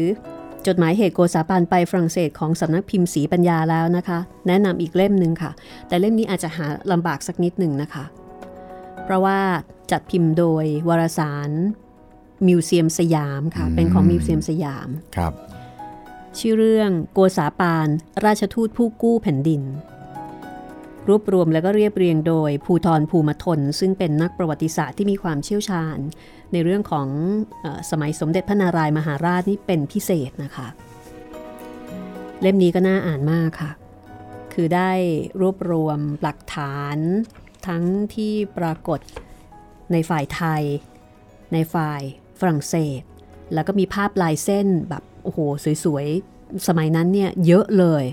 [0.69, 5.51] จดหมายเหตุโกษาปานไปฝรั่งเศสของสำนักพิมพ์สีปัญญาแล้วนะคะ แนะนำอีกเล่มหนึ่งค่ะ
[5.87, 8.05] แต่เล่มนี้อาจจะหาลำบากสักนิดหนึ่งนะคะ
[9.03, 9.39] เพราะว่า
[9.91, 11.49] จัดพิมพ์โดยวารสาร
[12.47, 15.33] มิวเซียมสยามค่ะ เป็นของมิวเซียมสยามครับ
[16.37, 17.87] ชื่อเรื่องโกษาปาน
[18.25, 19.61] ราชทูตผู้กู้แผ่นดิน
[21.07, 25.97] รวบรวมแล้วก็เรียบเรียงโดยภูทรภูมิทน ซึ่งเป็นนักประวัติศาสตร์ที่มีความเชี่ยวชาญ
[26.53, 27.07] ในเรื่องของ
[27.61, 30.67] เออสมัยสมเด็จพระนารายมหาราชนี่เป็นพิเศษนะคะ
[32.41, 33.71] เล่มนี้ก็น่าอ่านมากค่ะ
[34.53, 34.91] คือได้
[35.41, 36.97] รวบรวมหลักฐาน
[37.67, 37.83] ทั้ง
[38.15, 38.99] ที่ปรากฏ
[39.91, 40.63] ในฝ่ายไทย
[41.53, 42.01] ในฝ่าย
[42.39, 43.01] ฝรั่งเศส
[43.53, 45.39] แล้วก็มีภาพลายเส้นแบบโอ้โห
[45.83, 48.03] สวยๆ สมัยนั้นเนี่ยเยอะเลย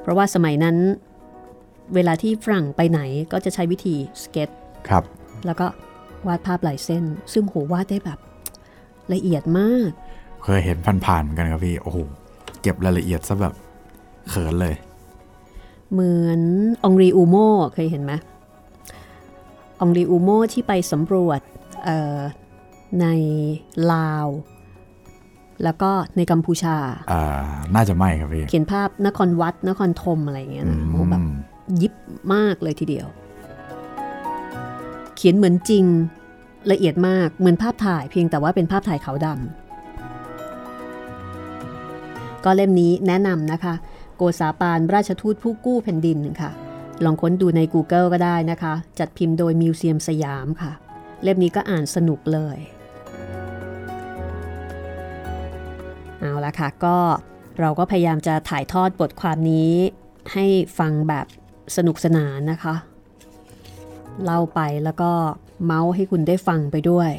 [0.00, 0.76] เพราะว่าสมัยนั้น
[1.94, 3.00] เวลาที่ฝรั่งไปไหน
[3.32, 4.48] ก็จะใช้วิธีสเก็ต
[4.88, 5.04] ครับ
[5.46, 5.66] แล้วก็
[6.26, 8.18] วาดภาพลายเส้น ซึ่งโหวาดได้แบบ
[9.12, 9.90] ละเอียดมาก
[10.44, 11.98] เคยเห็นผ่านๆเหมือนกันครับพี่ โอ้โห
[12.62, 13.54] เก็บรายละเอียดซะแบบ
[14.28, 14.74] เขินเลย
[15.92, 16.40] เหมือน
[16.84, 17.36] อ็องรี มูโอ
[17.74, 18.12] เคยเห็นไหม
[19.80, 21.40] อ็องรี มูโอที่ไปสำรวจ
[21.84, 22.18] เอ่อ
[23.00, 23.06] ใน
[23.92, 24.26] ลาว
[25.64, 26.76] แล้วก็ในกัมพูชา
[27.12, 27.22] อ่า
[27.74, 31.32] น่าจะไม่ครับพี่ เขียนภาพนครวัดนครธมอะไรอย่างเงี้ยนะโอ้แบบอืม
[31.80, 31.94] ยิบ
[32.34, 35.84] มากเลยทีเดียวเขียนเหมือนจริง
[36.72, 43.74] ละเอียดมากเหมือนภาพถ่ายเพียงแต่ว่าเป็นภาพถ่ายขาวดำก็เล่มนี้แนะนำนะคะ
[44.16, 46.50] โกษาปานราชทูตผู้กู้แผ่นดินค่ะ
[47.04, 50.72] ลองค้นดูใน Google ก็ได้นะคะ จัดพิมพ์โดยมิวเซียมสยามค่ะ
[51.22, 52.58] เล่มนี้ก็อ่านสนุกเลย
[56.20, 56.96] เอาละค่ะก็
[57.60, 59.72] เราก็พยายามจะถ่ายทอดบทความนี้
[60.32, 60.46] ให้
[60.78, 61.26] ฟังแบบ
[61.76, 62.74] สนุกสนานนะคะ
[64.24, 65.10] เล่าไปแล้วก็
[65.64, 67.10] เมาส์ให้คุณได้ฟังไปด้วย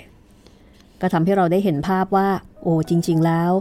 [1.02, 2.28] ก็ทำให้เราได้เห็นภาพว่า
[2.62, 3.52] โอ้จริง ๆ แล้ว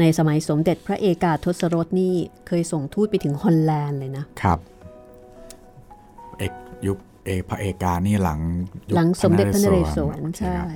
[0.00, 2.14] ในสมัยสมเด็จพระเอกาทศรถนี่
[2.46, 4.58] เคยส่งทูตไปถึงฮอลแลนด์เลยนะ ครับ
[6.38, 6.52] เอก
[6.86, 8.40] ยุคเอกพระเอกานี่หลัง
[8.88, 10.68] ยุคหลังสมเด็จพระนเรศวรโอเคใช่ครับ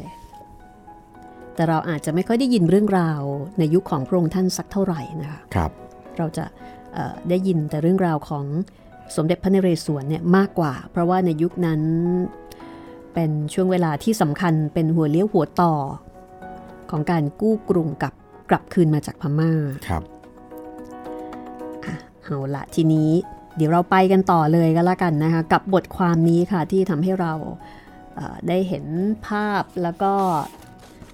[1.54, 3.22] แต่เราอาจจะไม่ค่อยได้ยินเรื่องราว
[3.58, 5.70] ในยุคของพระองค์ท่านสักเท่าไหร่นะคะครับ
[6.18, 6.44] เราจะ
[6.94, 8.44] เอ่อได้ยินแต่เรื่องราวของ
[9.16, 11.80] สมเด็จพระนเรศวรเนี่ยมากกว่า เพราะว่าในยุคนั้น
[13.14, 15.74] เป็นช่วงเวลาที่สำคัญเป็นหัวเลี้ยวหัวต่อ
[16.90, 18.12] ของการกู้กรุงกับ
[18.50, 19.52] กลับคืนมาจากพม่า
[19.88, 20.02] ครับ
[22.22, 23.10] เอาละทีนี้
[23.56, 27.32] เดี๋ยวเราไปกันต่อเลยก็แล้วกันนะคะ กับบทความนี้ค่ะที่ทำให้เรา
[28.14, 28.84] เอ่อได้เห็น
[29.26, 30.12] ภาพแล้วก็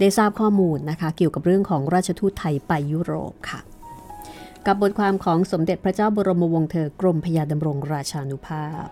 [0.00, 3.61] ได้ทราบข้อมูลนะคะ เกี่ยวกับเรื่องของราชทูตไทยไปยุโรปค่ะ
[4.66, 8.87] กับบทความของสมเด็จพระเจ้าบรมวงศ์เธอกรมพยาดำรงราชานุภาพ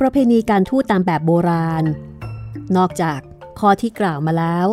[0.00, 1.84] ประเพณีการทูตตามแบบโบราณ
[2.76, 3.20] นอกจาก
[3.60, 4.66] ข้อที่กล่าวมาแล้ว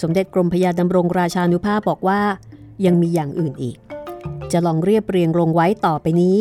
[0.00, 2.20] สมเด็จกรมพยาดำรงราชานุภาพบอกว่า
[2.84, 3.76] ยังมีอย่างอื่นอีก
[4.52, 6.36] จะลองเรียบเรียงลงไว้ต่อไปนี้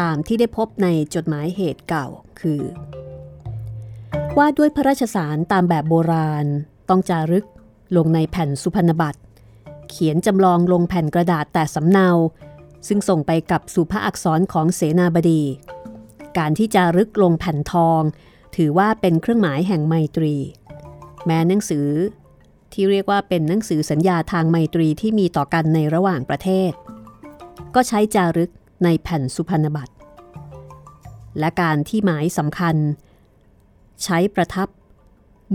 [0.00, 2.06] ตามที่ได้พบในจดหมายเหตุเก่า
[2.40, 2.62] คือ
[4.38, 6.46] ว่าด้วยพระราชสารตามแบบโบราณ
[6.88, 7.46] ต้องจารึก
[7.96, 9.20] ลงในแผ่นสุพรรณบัตร
[9.88, 12.08] เขียนจำลองลงแผ่นกระดาษแต่สำเนา
[12.88, 15.42] ซึ่งส่งไปกับสุภาอักษรของเสนาบดี
[16.38, 18.02] การที่จารึกลงแผ่นทอง
[18.56, 20.34] ถือว่าเป็นเครื่องหมายแห่งไมตรี
[21.24, 21.88] แม้หนังสือ
[22.78, 26.72] ที่เรียกว่าเป็นหนังสือสัญญาทางไมตรีที่มีต่อกันในระหว่างประเทศ
[27.74, 28.50] ก็ใช้จารึก
[28.84, 29.94] ในแผ่นสุพรรณบัตร
[31.38, 32.76] และการที่หมายสำคัญ
[34.04, 34.68] ใช้ประทับ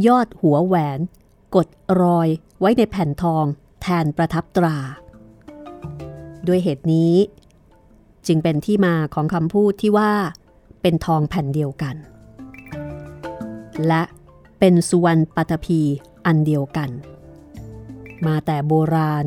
[0.07, 0.99] ยอดหัวแหวน
[1.55, 1.67] กด
[2.01, 2.27] รอย
[2.59, 3.45] ไว้ในแผ่นทอง
[3.81, 4.77] แทนประทับตรา
[6.47, 7.13] ด้วยเหตุนี้
[8.27, 10.11] จึงเป็นที่มาของคำพูดที่ว่า
[10.81, 11.95] เป็นทองแผ่นเดียวกัน
[13.87, 14.03] และ
[14.59, 15.81] เป็นสุวรรณปัตภี
[16.25, 16.89] อันเดียวกัน
[18.25, 19.25] มาแต่โบราณ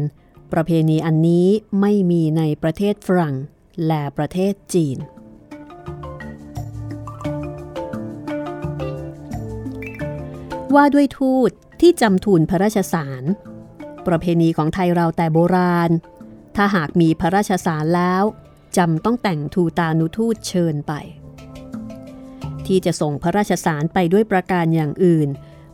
[0.53, 1.49] ประเพณีอันนี้
[1.81, 3.37] ไม่มีในประเทศฝรั่ง
[3.87, 4.99] และประเทศจีน
[10.75, 13.23] ว่าด้วยทูตที่จำทูลพระราชสาร
[14.07, 15.91] ประเพณีของไทยเราแต่โบราณ
[16.57, 18.23] ถ้าหากมีพระราชสารแล้ว
[18.77, 20.93] จำต้องแต่งทูตานุทูตเชิญไป
[22.67, 25.29] ที่จะส่งพระราชสารไปด้วยประการอย่างอื่น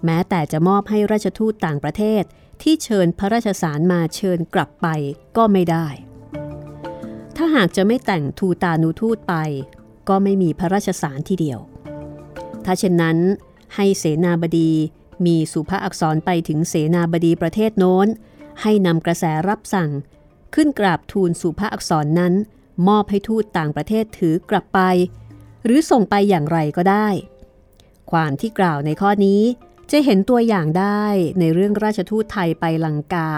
[0.04, 2.22] แม้แต่จะมอบให้ราชทูตต่างประเทศ
[2.62, 4.86] ที่เชิญพระราชสารมาเชิญกลับไป
[5.36, 5.86] ก็ไม่ได้
[7.36, 9.34] ถ้าหากจะไม่แต่งทูตานุทูตไป
[10.08, 11.61] ก็ไม่มีพระราชสารทีเดียว
[12.64, 13.18] ถ้าเช่นนั้น
[13.76, 14.72] ให้เสนาบดี
[15.26, 18.06] มีสุภาอักษรไปถึงเสนาบดีประเทศโน้น
[18.62, 19.90] ให้นำกระแสรับสั่ง
[20.54, 22.34] ขึ้นกราบทูลสุภาอักษรนั้น
[22.88, 24.80] มอบให้ทูตต่างประเทศถือกลับไป
[25.64, 27.08] หรือส่งไปอย่างไรก็ได้
[28.11, 29.42] ความที่กล่าวในข้อนี้
[29.91, 31.05] จะเห็นตัวอย่างได้
[31.38, 33.28] ในเรื่องราชทูตไทยไปลังกา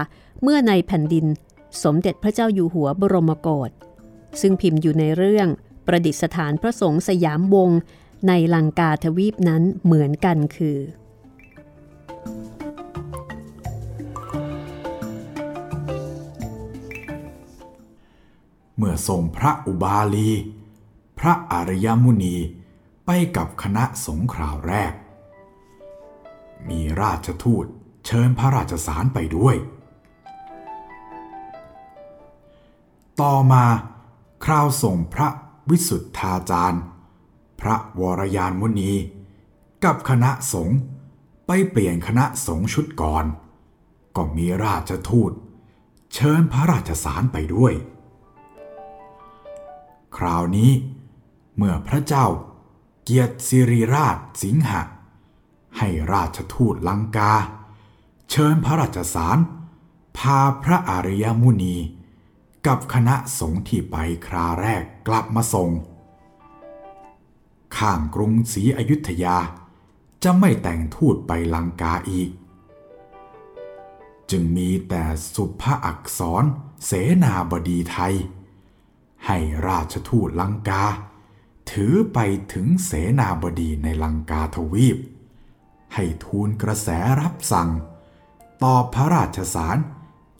[0.42, 1.26] เมื่อในแผ่นดิน
[1.82, 3.70] สมเด็จพระเจ้าอยู่หัวบรมโกศ
[4.40, 5.48] ซึ่งพิมพ์อยู่ในเรื่อง
[5.86, 7.78] ประดิษฐานพระสงฆ์สยามวงศ์
[8.28, 10.78] ในลังกาทวีปนั้นเหมือนกันคือ
[18.76, 20.30] เมื่อทรงพระอุบาลี
[21.18, 22.36] พระอริยมุนี
[23.06, 24.92] ไปกับคณะสงฆ์คราวแรก
[26.70, 27.66] มีราชทูต
[28.06, 29.56] เชิญพระราชสารไปด้วย
[33.20, 33.64] ต่อมา
[34.44, 35.28] คราวส่งพระ
[35.70, 36.82] วิสุทธาจารย์
[37.60, 38.92] พระวรยานมุนี
[39.84, 40.78] กับคณะสงฆ์
[41.46, 43.24] ไปเปลี่ยนคณะสงฆ์ชุดก่อน
[44.16, 45.32] ก็มีราชทูต
[46.14, 47.74] เชิญพระราชสารไปด้วย
[50.16, 50.70] คราวนี้
[51.56, 52.26] เมื่อพระเจ้า
[53.04, 54.82] เกียรติสิริราชสิงหะ
[55.84, 57.32] ให้ราชทูตลังกา
[58.30, 59.38] เชิญพระราชสาร
[60.18, 61.76] พาพระอริยมุนี
[62.66, 65.70] กับคณะสงฆ์ที่ไปคราแรกกลับมาส่ง
[67.76, 69.36] ข้างกรุงศรีอยุธยา
[70.22, 72.30] จะไม่แต่งทูตไปลังกาอีก
[74.30, 75.04] จึงมีแต่
[75.34, 76.44] สุภาอักษร
[76.86, 78.14] เสนาบดีไทย
[79.26, 80.84] ให้ราชทูตลังกา
[81.70, 82.18] ถือไป
[82.52, 84.98] ถึงเสนาบดีในลังกาทวีป
[85.94, 86.88] ให้ทูลกระแส
[87.20, 87.70] รับสั่ง
[88.64, 89.78] ตอบพระราชสาร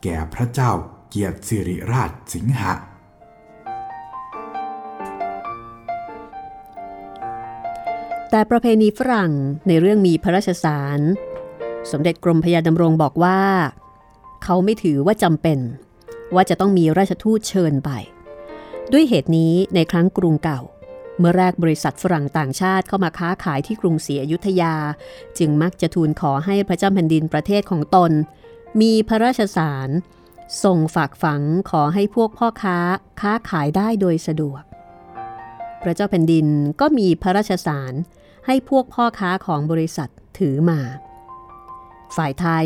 [0.03, 0.71] แก่พระเจ้า
[1.09, 2.73] เกียรติสิริราชสิงหะ
[8.29, 9.31] แต่ประเพณีฝรั่ง
[9.67, 10.99] ในเรื่องมีพระราชสาร
[11.91, 13.41] สมเด็จกรมพยาดำรงบอกว่า
[14.43, 15.59] เขาไม่ถือว่าจำเป็น
[16.35, 17.89] ว่าจะต้องมีราชทูตเชิญไป
[18.91, 20.61] ด้วยเหตุนี้ในครั้งกรุงเก่า
[21.19, 24.75] เมื่อแรกบริษัทฝรั่งต่างชาติเข้ามาค้าขายที่กรุงศรีอยุธยา
[25.37, 28.11] จึงมักจะทูลขอให้พระเจ้าแผ่นดินประเทศของตน
[28.81, 29.89] มีพระราชสาร
[30.63, 32.77] ส่งฝากฝังขอให้พวกพ่อค้า
[33.21, 34.63] ค้าขายได้โดยสะดวก
[35.83, 36.47] พระเจ้าแผ่นดิน
[36.81, 37.93] ก็มีพระราชสาร
[38.45, 40.09] ให้พวกพ่อค้าของบริษัท
[40.39, 40.79] ถือมา
[42.15, 42.65] ฝ่ายไทย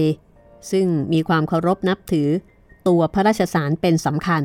[0.72, 2.30] ซึ่งมีความเคารพนับถือ
[2.88, 4.44] ตัวพระราชสารเป็นสำคัญ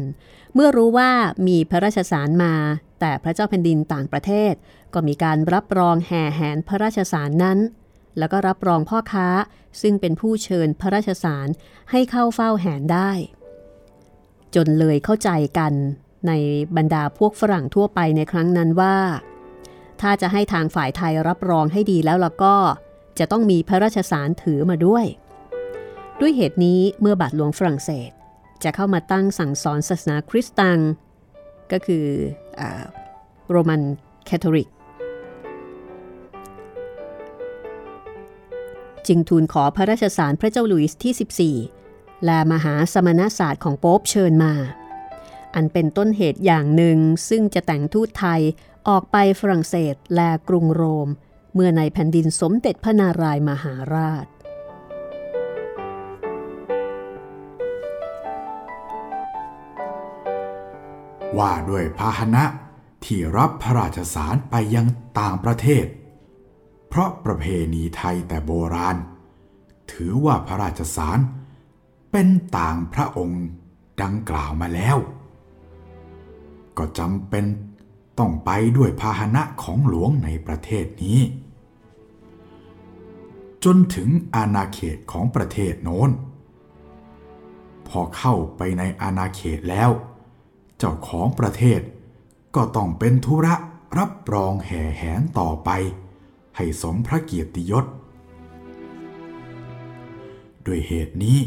[0.55, 1.11] เมื่อรู้ว่า
[1.49, 2.55] มีพระราชสารมา
[3.05, 4.55] แต่พระเจ้าแผ่นดินต่างประเทศ
[4.95, 7.59] ก็มีการรับรองแห่แหนพระราชสารนั้น
[8.19, 9.29] แล้วก็รับรองพ่อค้า
[9.83, 11.49] ซึ่งเป็นผู้เชิญพระราชสาร
[11.91, 13.11] ให้เข้าเฝ้าแหนได้
[14.55, 15.73] จนเลยเข้าใจกัน
[16.27, 16.33] ใน
[16.77, 18.97] บรรดาพวกฝรั่งทั่วไปในครั้งนั้นว่า
[20.01, 22.57] ถ้าจะให้ทางฝ่ายไทยรับรองให้ดีแล้วล่ะก็
[23.19, 25.05] จะต้องมีพระราชสารถือมาด้วย
[26.21, 28.11] ด้วยเหตุนี้เมื่อบาทหลวงฝรั่งเศส
[28.65, 30.79] จะเข้ามาตั้งสั่งสอนศาสนาคริสต์ตัง
[31.73, 32.07] ก็คือ
[33.51, 33.83] โรมัน
[34.25, 34.69] แคทอลิก
[39.07, 44.55] จึงทูลขอพระราชสารพระเจ้าหลุยส์ที่ 14 และมหาสมณสาส์นของโป๊ปเชิญมา
[45.55, 46.99] อันเป็นต้นเหตุอย่างหนึ่ง
[47.29, 48.41] ซึ่งจะแต่งทูตไทย
[48.89, 51.09] ออกไปฝรั่งเศสและกรุงโรม
[51.55, 54.27] เมื่อในแผ่นดินสมเด็จพระนารายมหาราช
[61.39, 62.45] ว่าด้วยพาหนะ
[63.05, 64.87] ที่รับพระราชสารไปยัง
[65.19, 65.87] ต่างประเทศ
[66.89, 68.97] เพราะประเพณีไทยแต่โบราณ
[69.93, 71.19] ถือว่าพระราชสาร
[72.11, 73.45] เป็นต่างพระองค์
[74.03, 74.97] ดังกล่าวมาแล้ว
[76.79, 77.45] ก็จำเป็น
[78.19, 81.21] ต้องไปด้วยพาหนะของหลวงในประเทศนี้
[83.65, 86.11] จนถึงอาณาเขตของประเทศโน้น
[87.89, 89.91] พอเข้าไปในอาณาเขตแล้ว
[90.85, 91.81] เจ้าของประเทศ
[92.57, 93.55] ก็ต้องเป็นธุระ
[93.99, 95.71] รับรองแห่แหนต่อไป
[96.57, 97.85] ให้สมพระเกียรติยศ
[100.67, 101.39] ด้วยเหตุนี้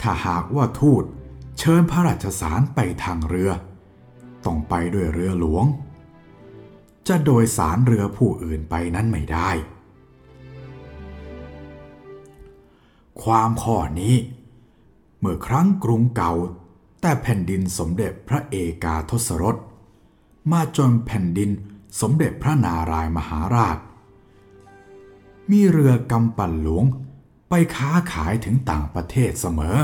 [0.00, 1.04] ถ้าหากว่าทูต
[1.58, 3.50] เชิญพระราชสารไปทางเรือ
[4.44, 5.64] ต้องไปด้วยเรือหลวง
[7.08, 9.50] จะโดยสารเรือผู้อื่นไปนั้นไม่ได้
[13.22, 14.14] ความข้อนี้
[15.18, 16.34] เมื่อครั้งกรุงเก่า
[17.00, 19.56] แต่แผ่นดินสมเด็จพระเอกาทศรส
[20.52, 21.50] มาจนแผ่นดิน
[22.00, 23.78] สมเด็จพระนารายมหาราช
[25.50, 26.84] มีเรือกำปั่นหลวง
[27.48, 29.78] ไปค้าขายถึงต่างประเทศเสมอ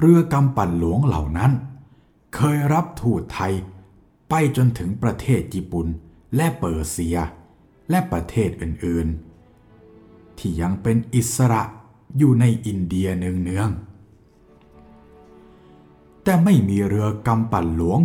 [0.00, 1.52] เรือกำปั่นหลวงเหล่านั้น
[2.34, 3.52] เคยรับทูตไทย
[4.30, 5.86] ไปจนถึงประเทศญี่ปุ่น
[6.36, 7.18] และเปอร์เซีย
[7.90, 11.62] และประเทศอื่นๆ ที่ยังเป็นอิสระ
[12.16, 18.00] อยู่ในอินเดียเนืองๆแต่ไม่มีเรือกำปั่นหลวง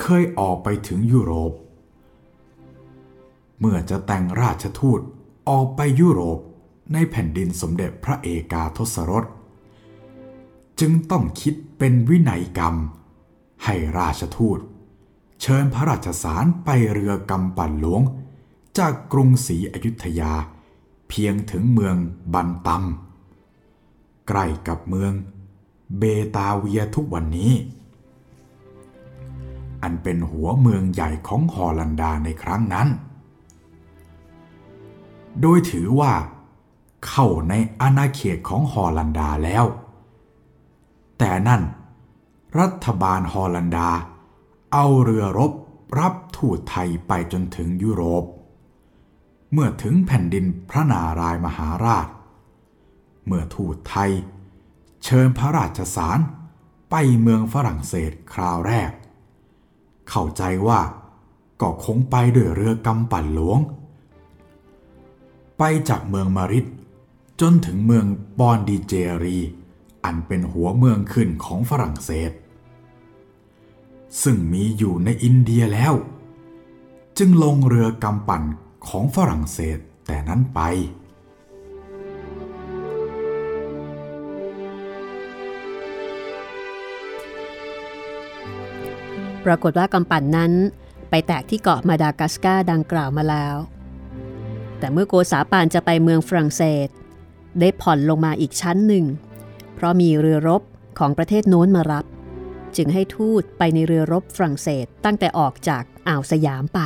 [0.00, 1.52] เคยออกไปถึงยุโรป
[3.60, 5.00] เมื่อจะแต่งราชทูต
[5.48, 6.38] ออกไปยุโรป
[6.92, 9.24] ในแผ่นดินสมเด็จพระเอกาทศรส
[10.80, 12.74] จึงต้องคิดเป็นวินัยกรรม
[13.64, 14.58] ให้ราชทูต
[15.40, 18.02] เชิญพระราชสารไปเรือกำปั่นหลวง
[18.78, 20.32] จากกรุงศรีอยุธยา
[21.08, 21.96] เพียงถึงเมือง
[22.34, 22.84] บันตัม
[24.32, 25.12] ใกล้กับเมือง
[25.98, 26.02] เบ
[26.36, 27.52] ตาเวียทุกวันนี้
[29.82, 32.88] อันเป็นหัวเมืองใหญ่ของฮอลันดาในครั้งนั้น
[35.40, 36.12] โดยถือว่า
[37.06, 39.64] เข้าในอาณาเขตของฮอลันดาแล้ว
[41.18, 41.62] แต่นั่น
[42.60, 43.88] รัฐบาลฮอลันดา
[44.72, 45.52] เอาเรือรบ
[45.98, 48.24] รับทูตไทยไปจนถึงยุโรป
[49.52, 52.06] เมื่อถึงแผ่นดินพระนารายมหาราช
[53.32, 54.12] เมื่อทูตไทย
[55.04, 56.18] เชิญพระราชสาร
[56.90, 58.90] ไปเมืองฝรั่งเศสคราวแรก
[60.08, 60.80] เข้าใจว่า
[61.60, 63.60] ก็คงไปด้วยเรือกำปั่นหลวง
[65.58, 66.66] ไปจากเมืองมาริด
[67.40, 68.06] จนถึงเมือง
[68.40, 69.38] บอนดีเจรี
[70.04, 72.32] อันเป็นหัวเมืองขึ้นของฝรั่งเศส
[74.22, 75.94] ซึ่งมีอยู่ในอินเดียแล้ว
[77.18, 78.42] จึงลงเรือกำปั่น
[78.88, 80.60] ของฝรั่งเศสแต่นั้นไป
[89.44, 90.52] ปรากฏว่ากำปั่นนั้น
[91.10, 93.56] ไปแตกที่เกาะมาดากัสการ์ดังกล่าวมาแล้ว
[94.78, 96.88] แต่เมื่อโกษาปานจะไปเมืองฝรั่งเศส
[97.60, 99.04] ได้ผ่อนลงมาอีกชั้นหนึ่ง
[99.74, 100.62] เพราะมีเรือรบ
[100.98, 102.04] ของประเทศโน้นมารับ
[102.76, 106.80] จึงให้ทูตไปในเรือรบฝรั่งเศสตั้งแต่ออกจากอ่าวสยามไป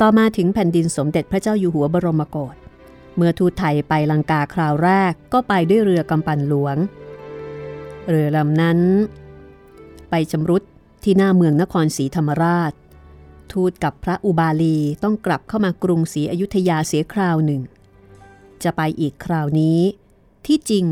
[0.00, 2.56] ต่อมาถึงแผ่นดินสมเด็จพระเจ้าอยู่หัวบรมโกศ
[3.16, 6.76] เมื่อทูตไทยไปลังกาคราวแรกก็ไปด้วยเรือกำปั่นหลวง
[8.08, 8.78] เรือลำนั้น
[10.10, 10.62] ไปชำรุด
[11.02, 12.72] ที่หน้าเมืองนครศรีธรรมราช
[13.52, 17.62] ทูตกับพระอุบาลีต้องกลับเข้ามากรุงศรีอยุธยาเสียคราวหนึ่ง
[18.62, 19.78] จะไปอีกคราวนี้
[20.46, 20.84] ที่จริง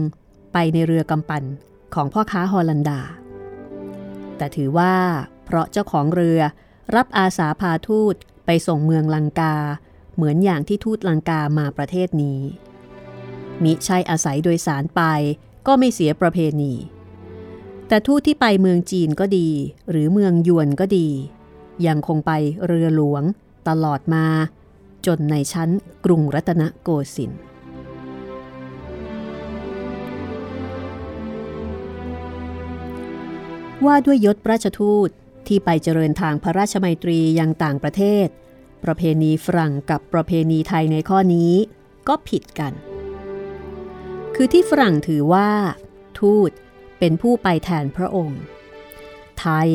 [0.52, 1.44] ไปในเรือกำปั่น
[1.94, 3.00] ของพ่อค้าฮอลันดา
[4.36, 4.94] แต่ถือว่า
[5.44, 6.40] เพราะเจ้าของเรือ
[6.94, 8.14] รับอาสาพาทูต
[8.46, 9.54] ไปส่งเมืองลังกา
[10.14, 12.40] เหมือนอย่างที่ทูตลังกามาประเทศนี้
[13.62, 15.02] มิใช่อาศัยโดยสารไป
[15.66, 16.72] ก็ไม่เสียประเพณี
[17.92, 19.48] แต่ทูตที่ไปเมืองจีนก็ดี
[19.90, 21.08] หรือเมืองยวนก็ดี
[21.86, 22.32] ยังคงไป
[22.66, 23.22] เรือหลวง
[23.68, 24.26] ตลอดมา
[25.06, 25.70] จนในชั้น
[26.04, 27.40] กรุงรัตนโกสินทร์
[33.84, 35.08] ว่าด้วยยศราชทูต
[35.46, 38.26] ที่ไปเจริญทางพระราชมัยตรียังต่างประเทศ
[38.84, 41.52] ประเพณีฝรั่งกับประเพณีไทยในข้อนี้
[42.08, 42.72] ก็ผิดกัน
[44.34, 45.48] คือที่ฝรั่งถือว่า
[46.20, 46.52] ทูต
[47.00, 48.40] เป็นผู้ไปแทนพระองค์
[49.40, 49.68] ไทย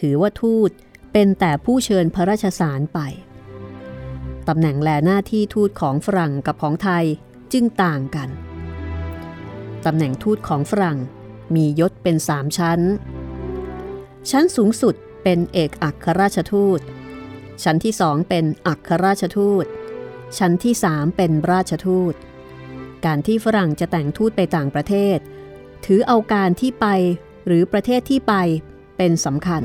[0.00, 0.70] ถือว่าทูต
[1.12, 2.98] เป็นแต่ผู้เชิญพระราชสารไป
[4.48, 7.04] ตำแหน่งและหน้าที่ทูตของฝรั่งกับของไทย
[7.52, 8.28] จึงต่างกัน
[9.86, 10.98] ตำแหน่งทูตของฝรั่ง
[11.54, 12.80] มียศเป็นสามชั้น
[14.30, 16.80] ชั้นสูงสุดเป็นเอกอัครราชทูต
[17.62, 19.66] ชั้นที่สองเป็นอัครราชทูต
[20.38, 22.14] ชั้นที่สามเป็นราชทูต
[23.04, 25.18] การที่ฝรั่งจะแต่งทูตไปต่างประเทศ
[25.86, 26.86] ถือเอาการที่ไป
[27.46, 28.34] หรือประเทศที่ไป
[28.96, 29.62] เป็นสำคัญ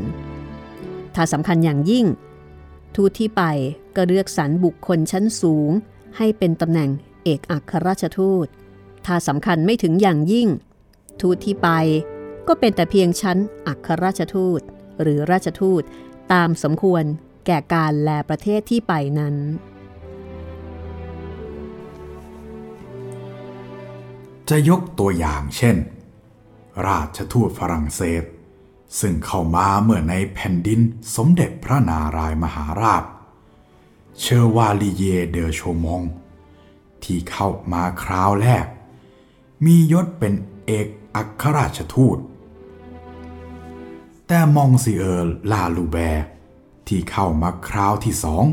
[1.16, 2.06] ถ้าสำคัญอย่างยิ่ง
[2.96, 3.44] ทูตที่ไป
[3.96, 5.72] ก็เลือกสรรบุคคลชั้นสูง
[6.18, 6.90] ให้เป็นตำแหน่ง
[7.24, 8.48] เอกอัครราชทูต
[9.06, 10.48] ถ้าสำคัญไม่ถึงอย่างยิ่ง
[11.22, 11.70] ทูตที่ไป
[12.48, 14.62] ก็เป็นแต่เพียงชั้นอัครราชทูต
[15.02, 15.84] หรือราชทูต
[16.34, 17.04] ตามสมควร
[17.46, 19.36] แก่การแลประเทศที่ไปนั้น
[24.50, 25.76] จะยกตัวอย่างเช่น
[26.88, 28.24] ราชทูตฝรั่งเศส
[29.00, 30.80] ซึ่งเข้ามาเมื่อในแผ่นดิน
[31.16, 33.04] สมเด็จพระนารายมหาราช
[34.20, 36.04] เชอวาลีเยเดอโชมง
[37.04, 38.66] ที่เข้ามาคราวแรก
[39.66, 40.34] มียศเป็น
[40.66, 42.18] เอกอัครราชทูต
[44.28, 46.26] แต่มองซิเออร์ลาลูแบร์
[46.88, 48.46] ที่เข้ามาคราวที่สอง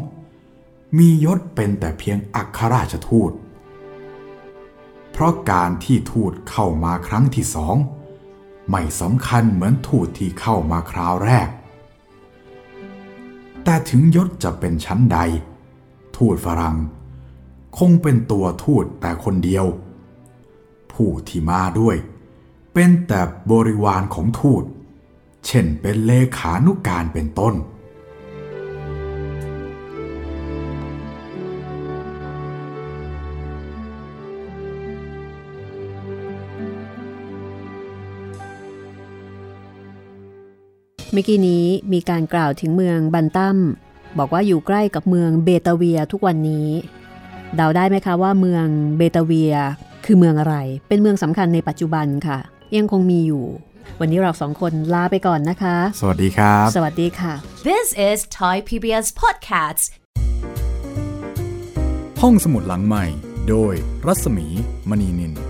[0.99, 3.33] มียศเป็นแต่เพียงอัครราชทูต
[5.13, 7.77] เพราะการที่ทูตเข้ามาครั้งที่สอง
[8.71, 11.49] ไม่สำคัญเหมือนทูตที่เข้ามาคราวแรก
[13.65, 15.19] แต่ถึงยศจะเป็นชั้นใด
[16.17, 16.77] ทูตฝรั่ง
[17.79, 19.67] คงเป็นตัวทูตแต่คนเดียว
[20.93, 21.97] ผู้ที่มาด้วย
[22.75, 24.63] เป็นแต่บริวารของทูต
[25.47, 27.55] เช่นเป็นเลขานุการเป็นต้น
[41.13, 43.59] เมื่อกี้นี้มีการกล่าวถึงเมืองบันตัม
[44.19, 46.69] บอกว่าอยู่ใกล้กับเมืองเบตาเวียทุกวันนี้
[47.57, 49.55] เดาได้ไหมคะว่าเมืองเบตาเวีย
[50.05, 50.57] คือเมืองอะไร
[50.89, 52.39] เป็นเมืองสำคัญในปัจจุบันค่ะ
[52.77, 53.45] ยังคงมีอยู่
[54.01, 57.33] วันนี้เราสองคนลาไปก่อนนะคะ สวัสดีครับ สวัสดีค่ะ
[57.69, 59.85] This is Thai PBS Podcasts.
[62.23, 63.05] ห้องสมุดหลังใหม่
[63.49, 63.75] โดย
[64.07, 64.47] รัศมี
[64.91, 65.48] มณีนิน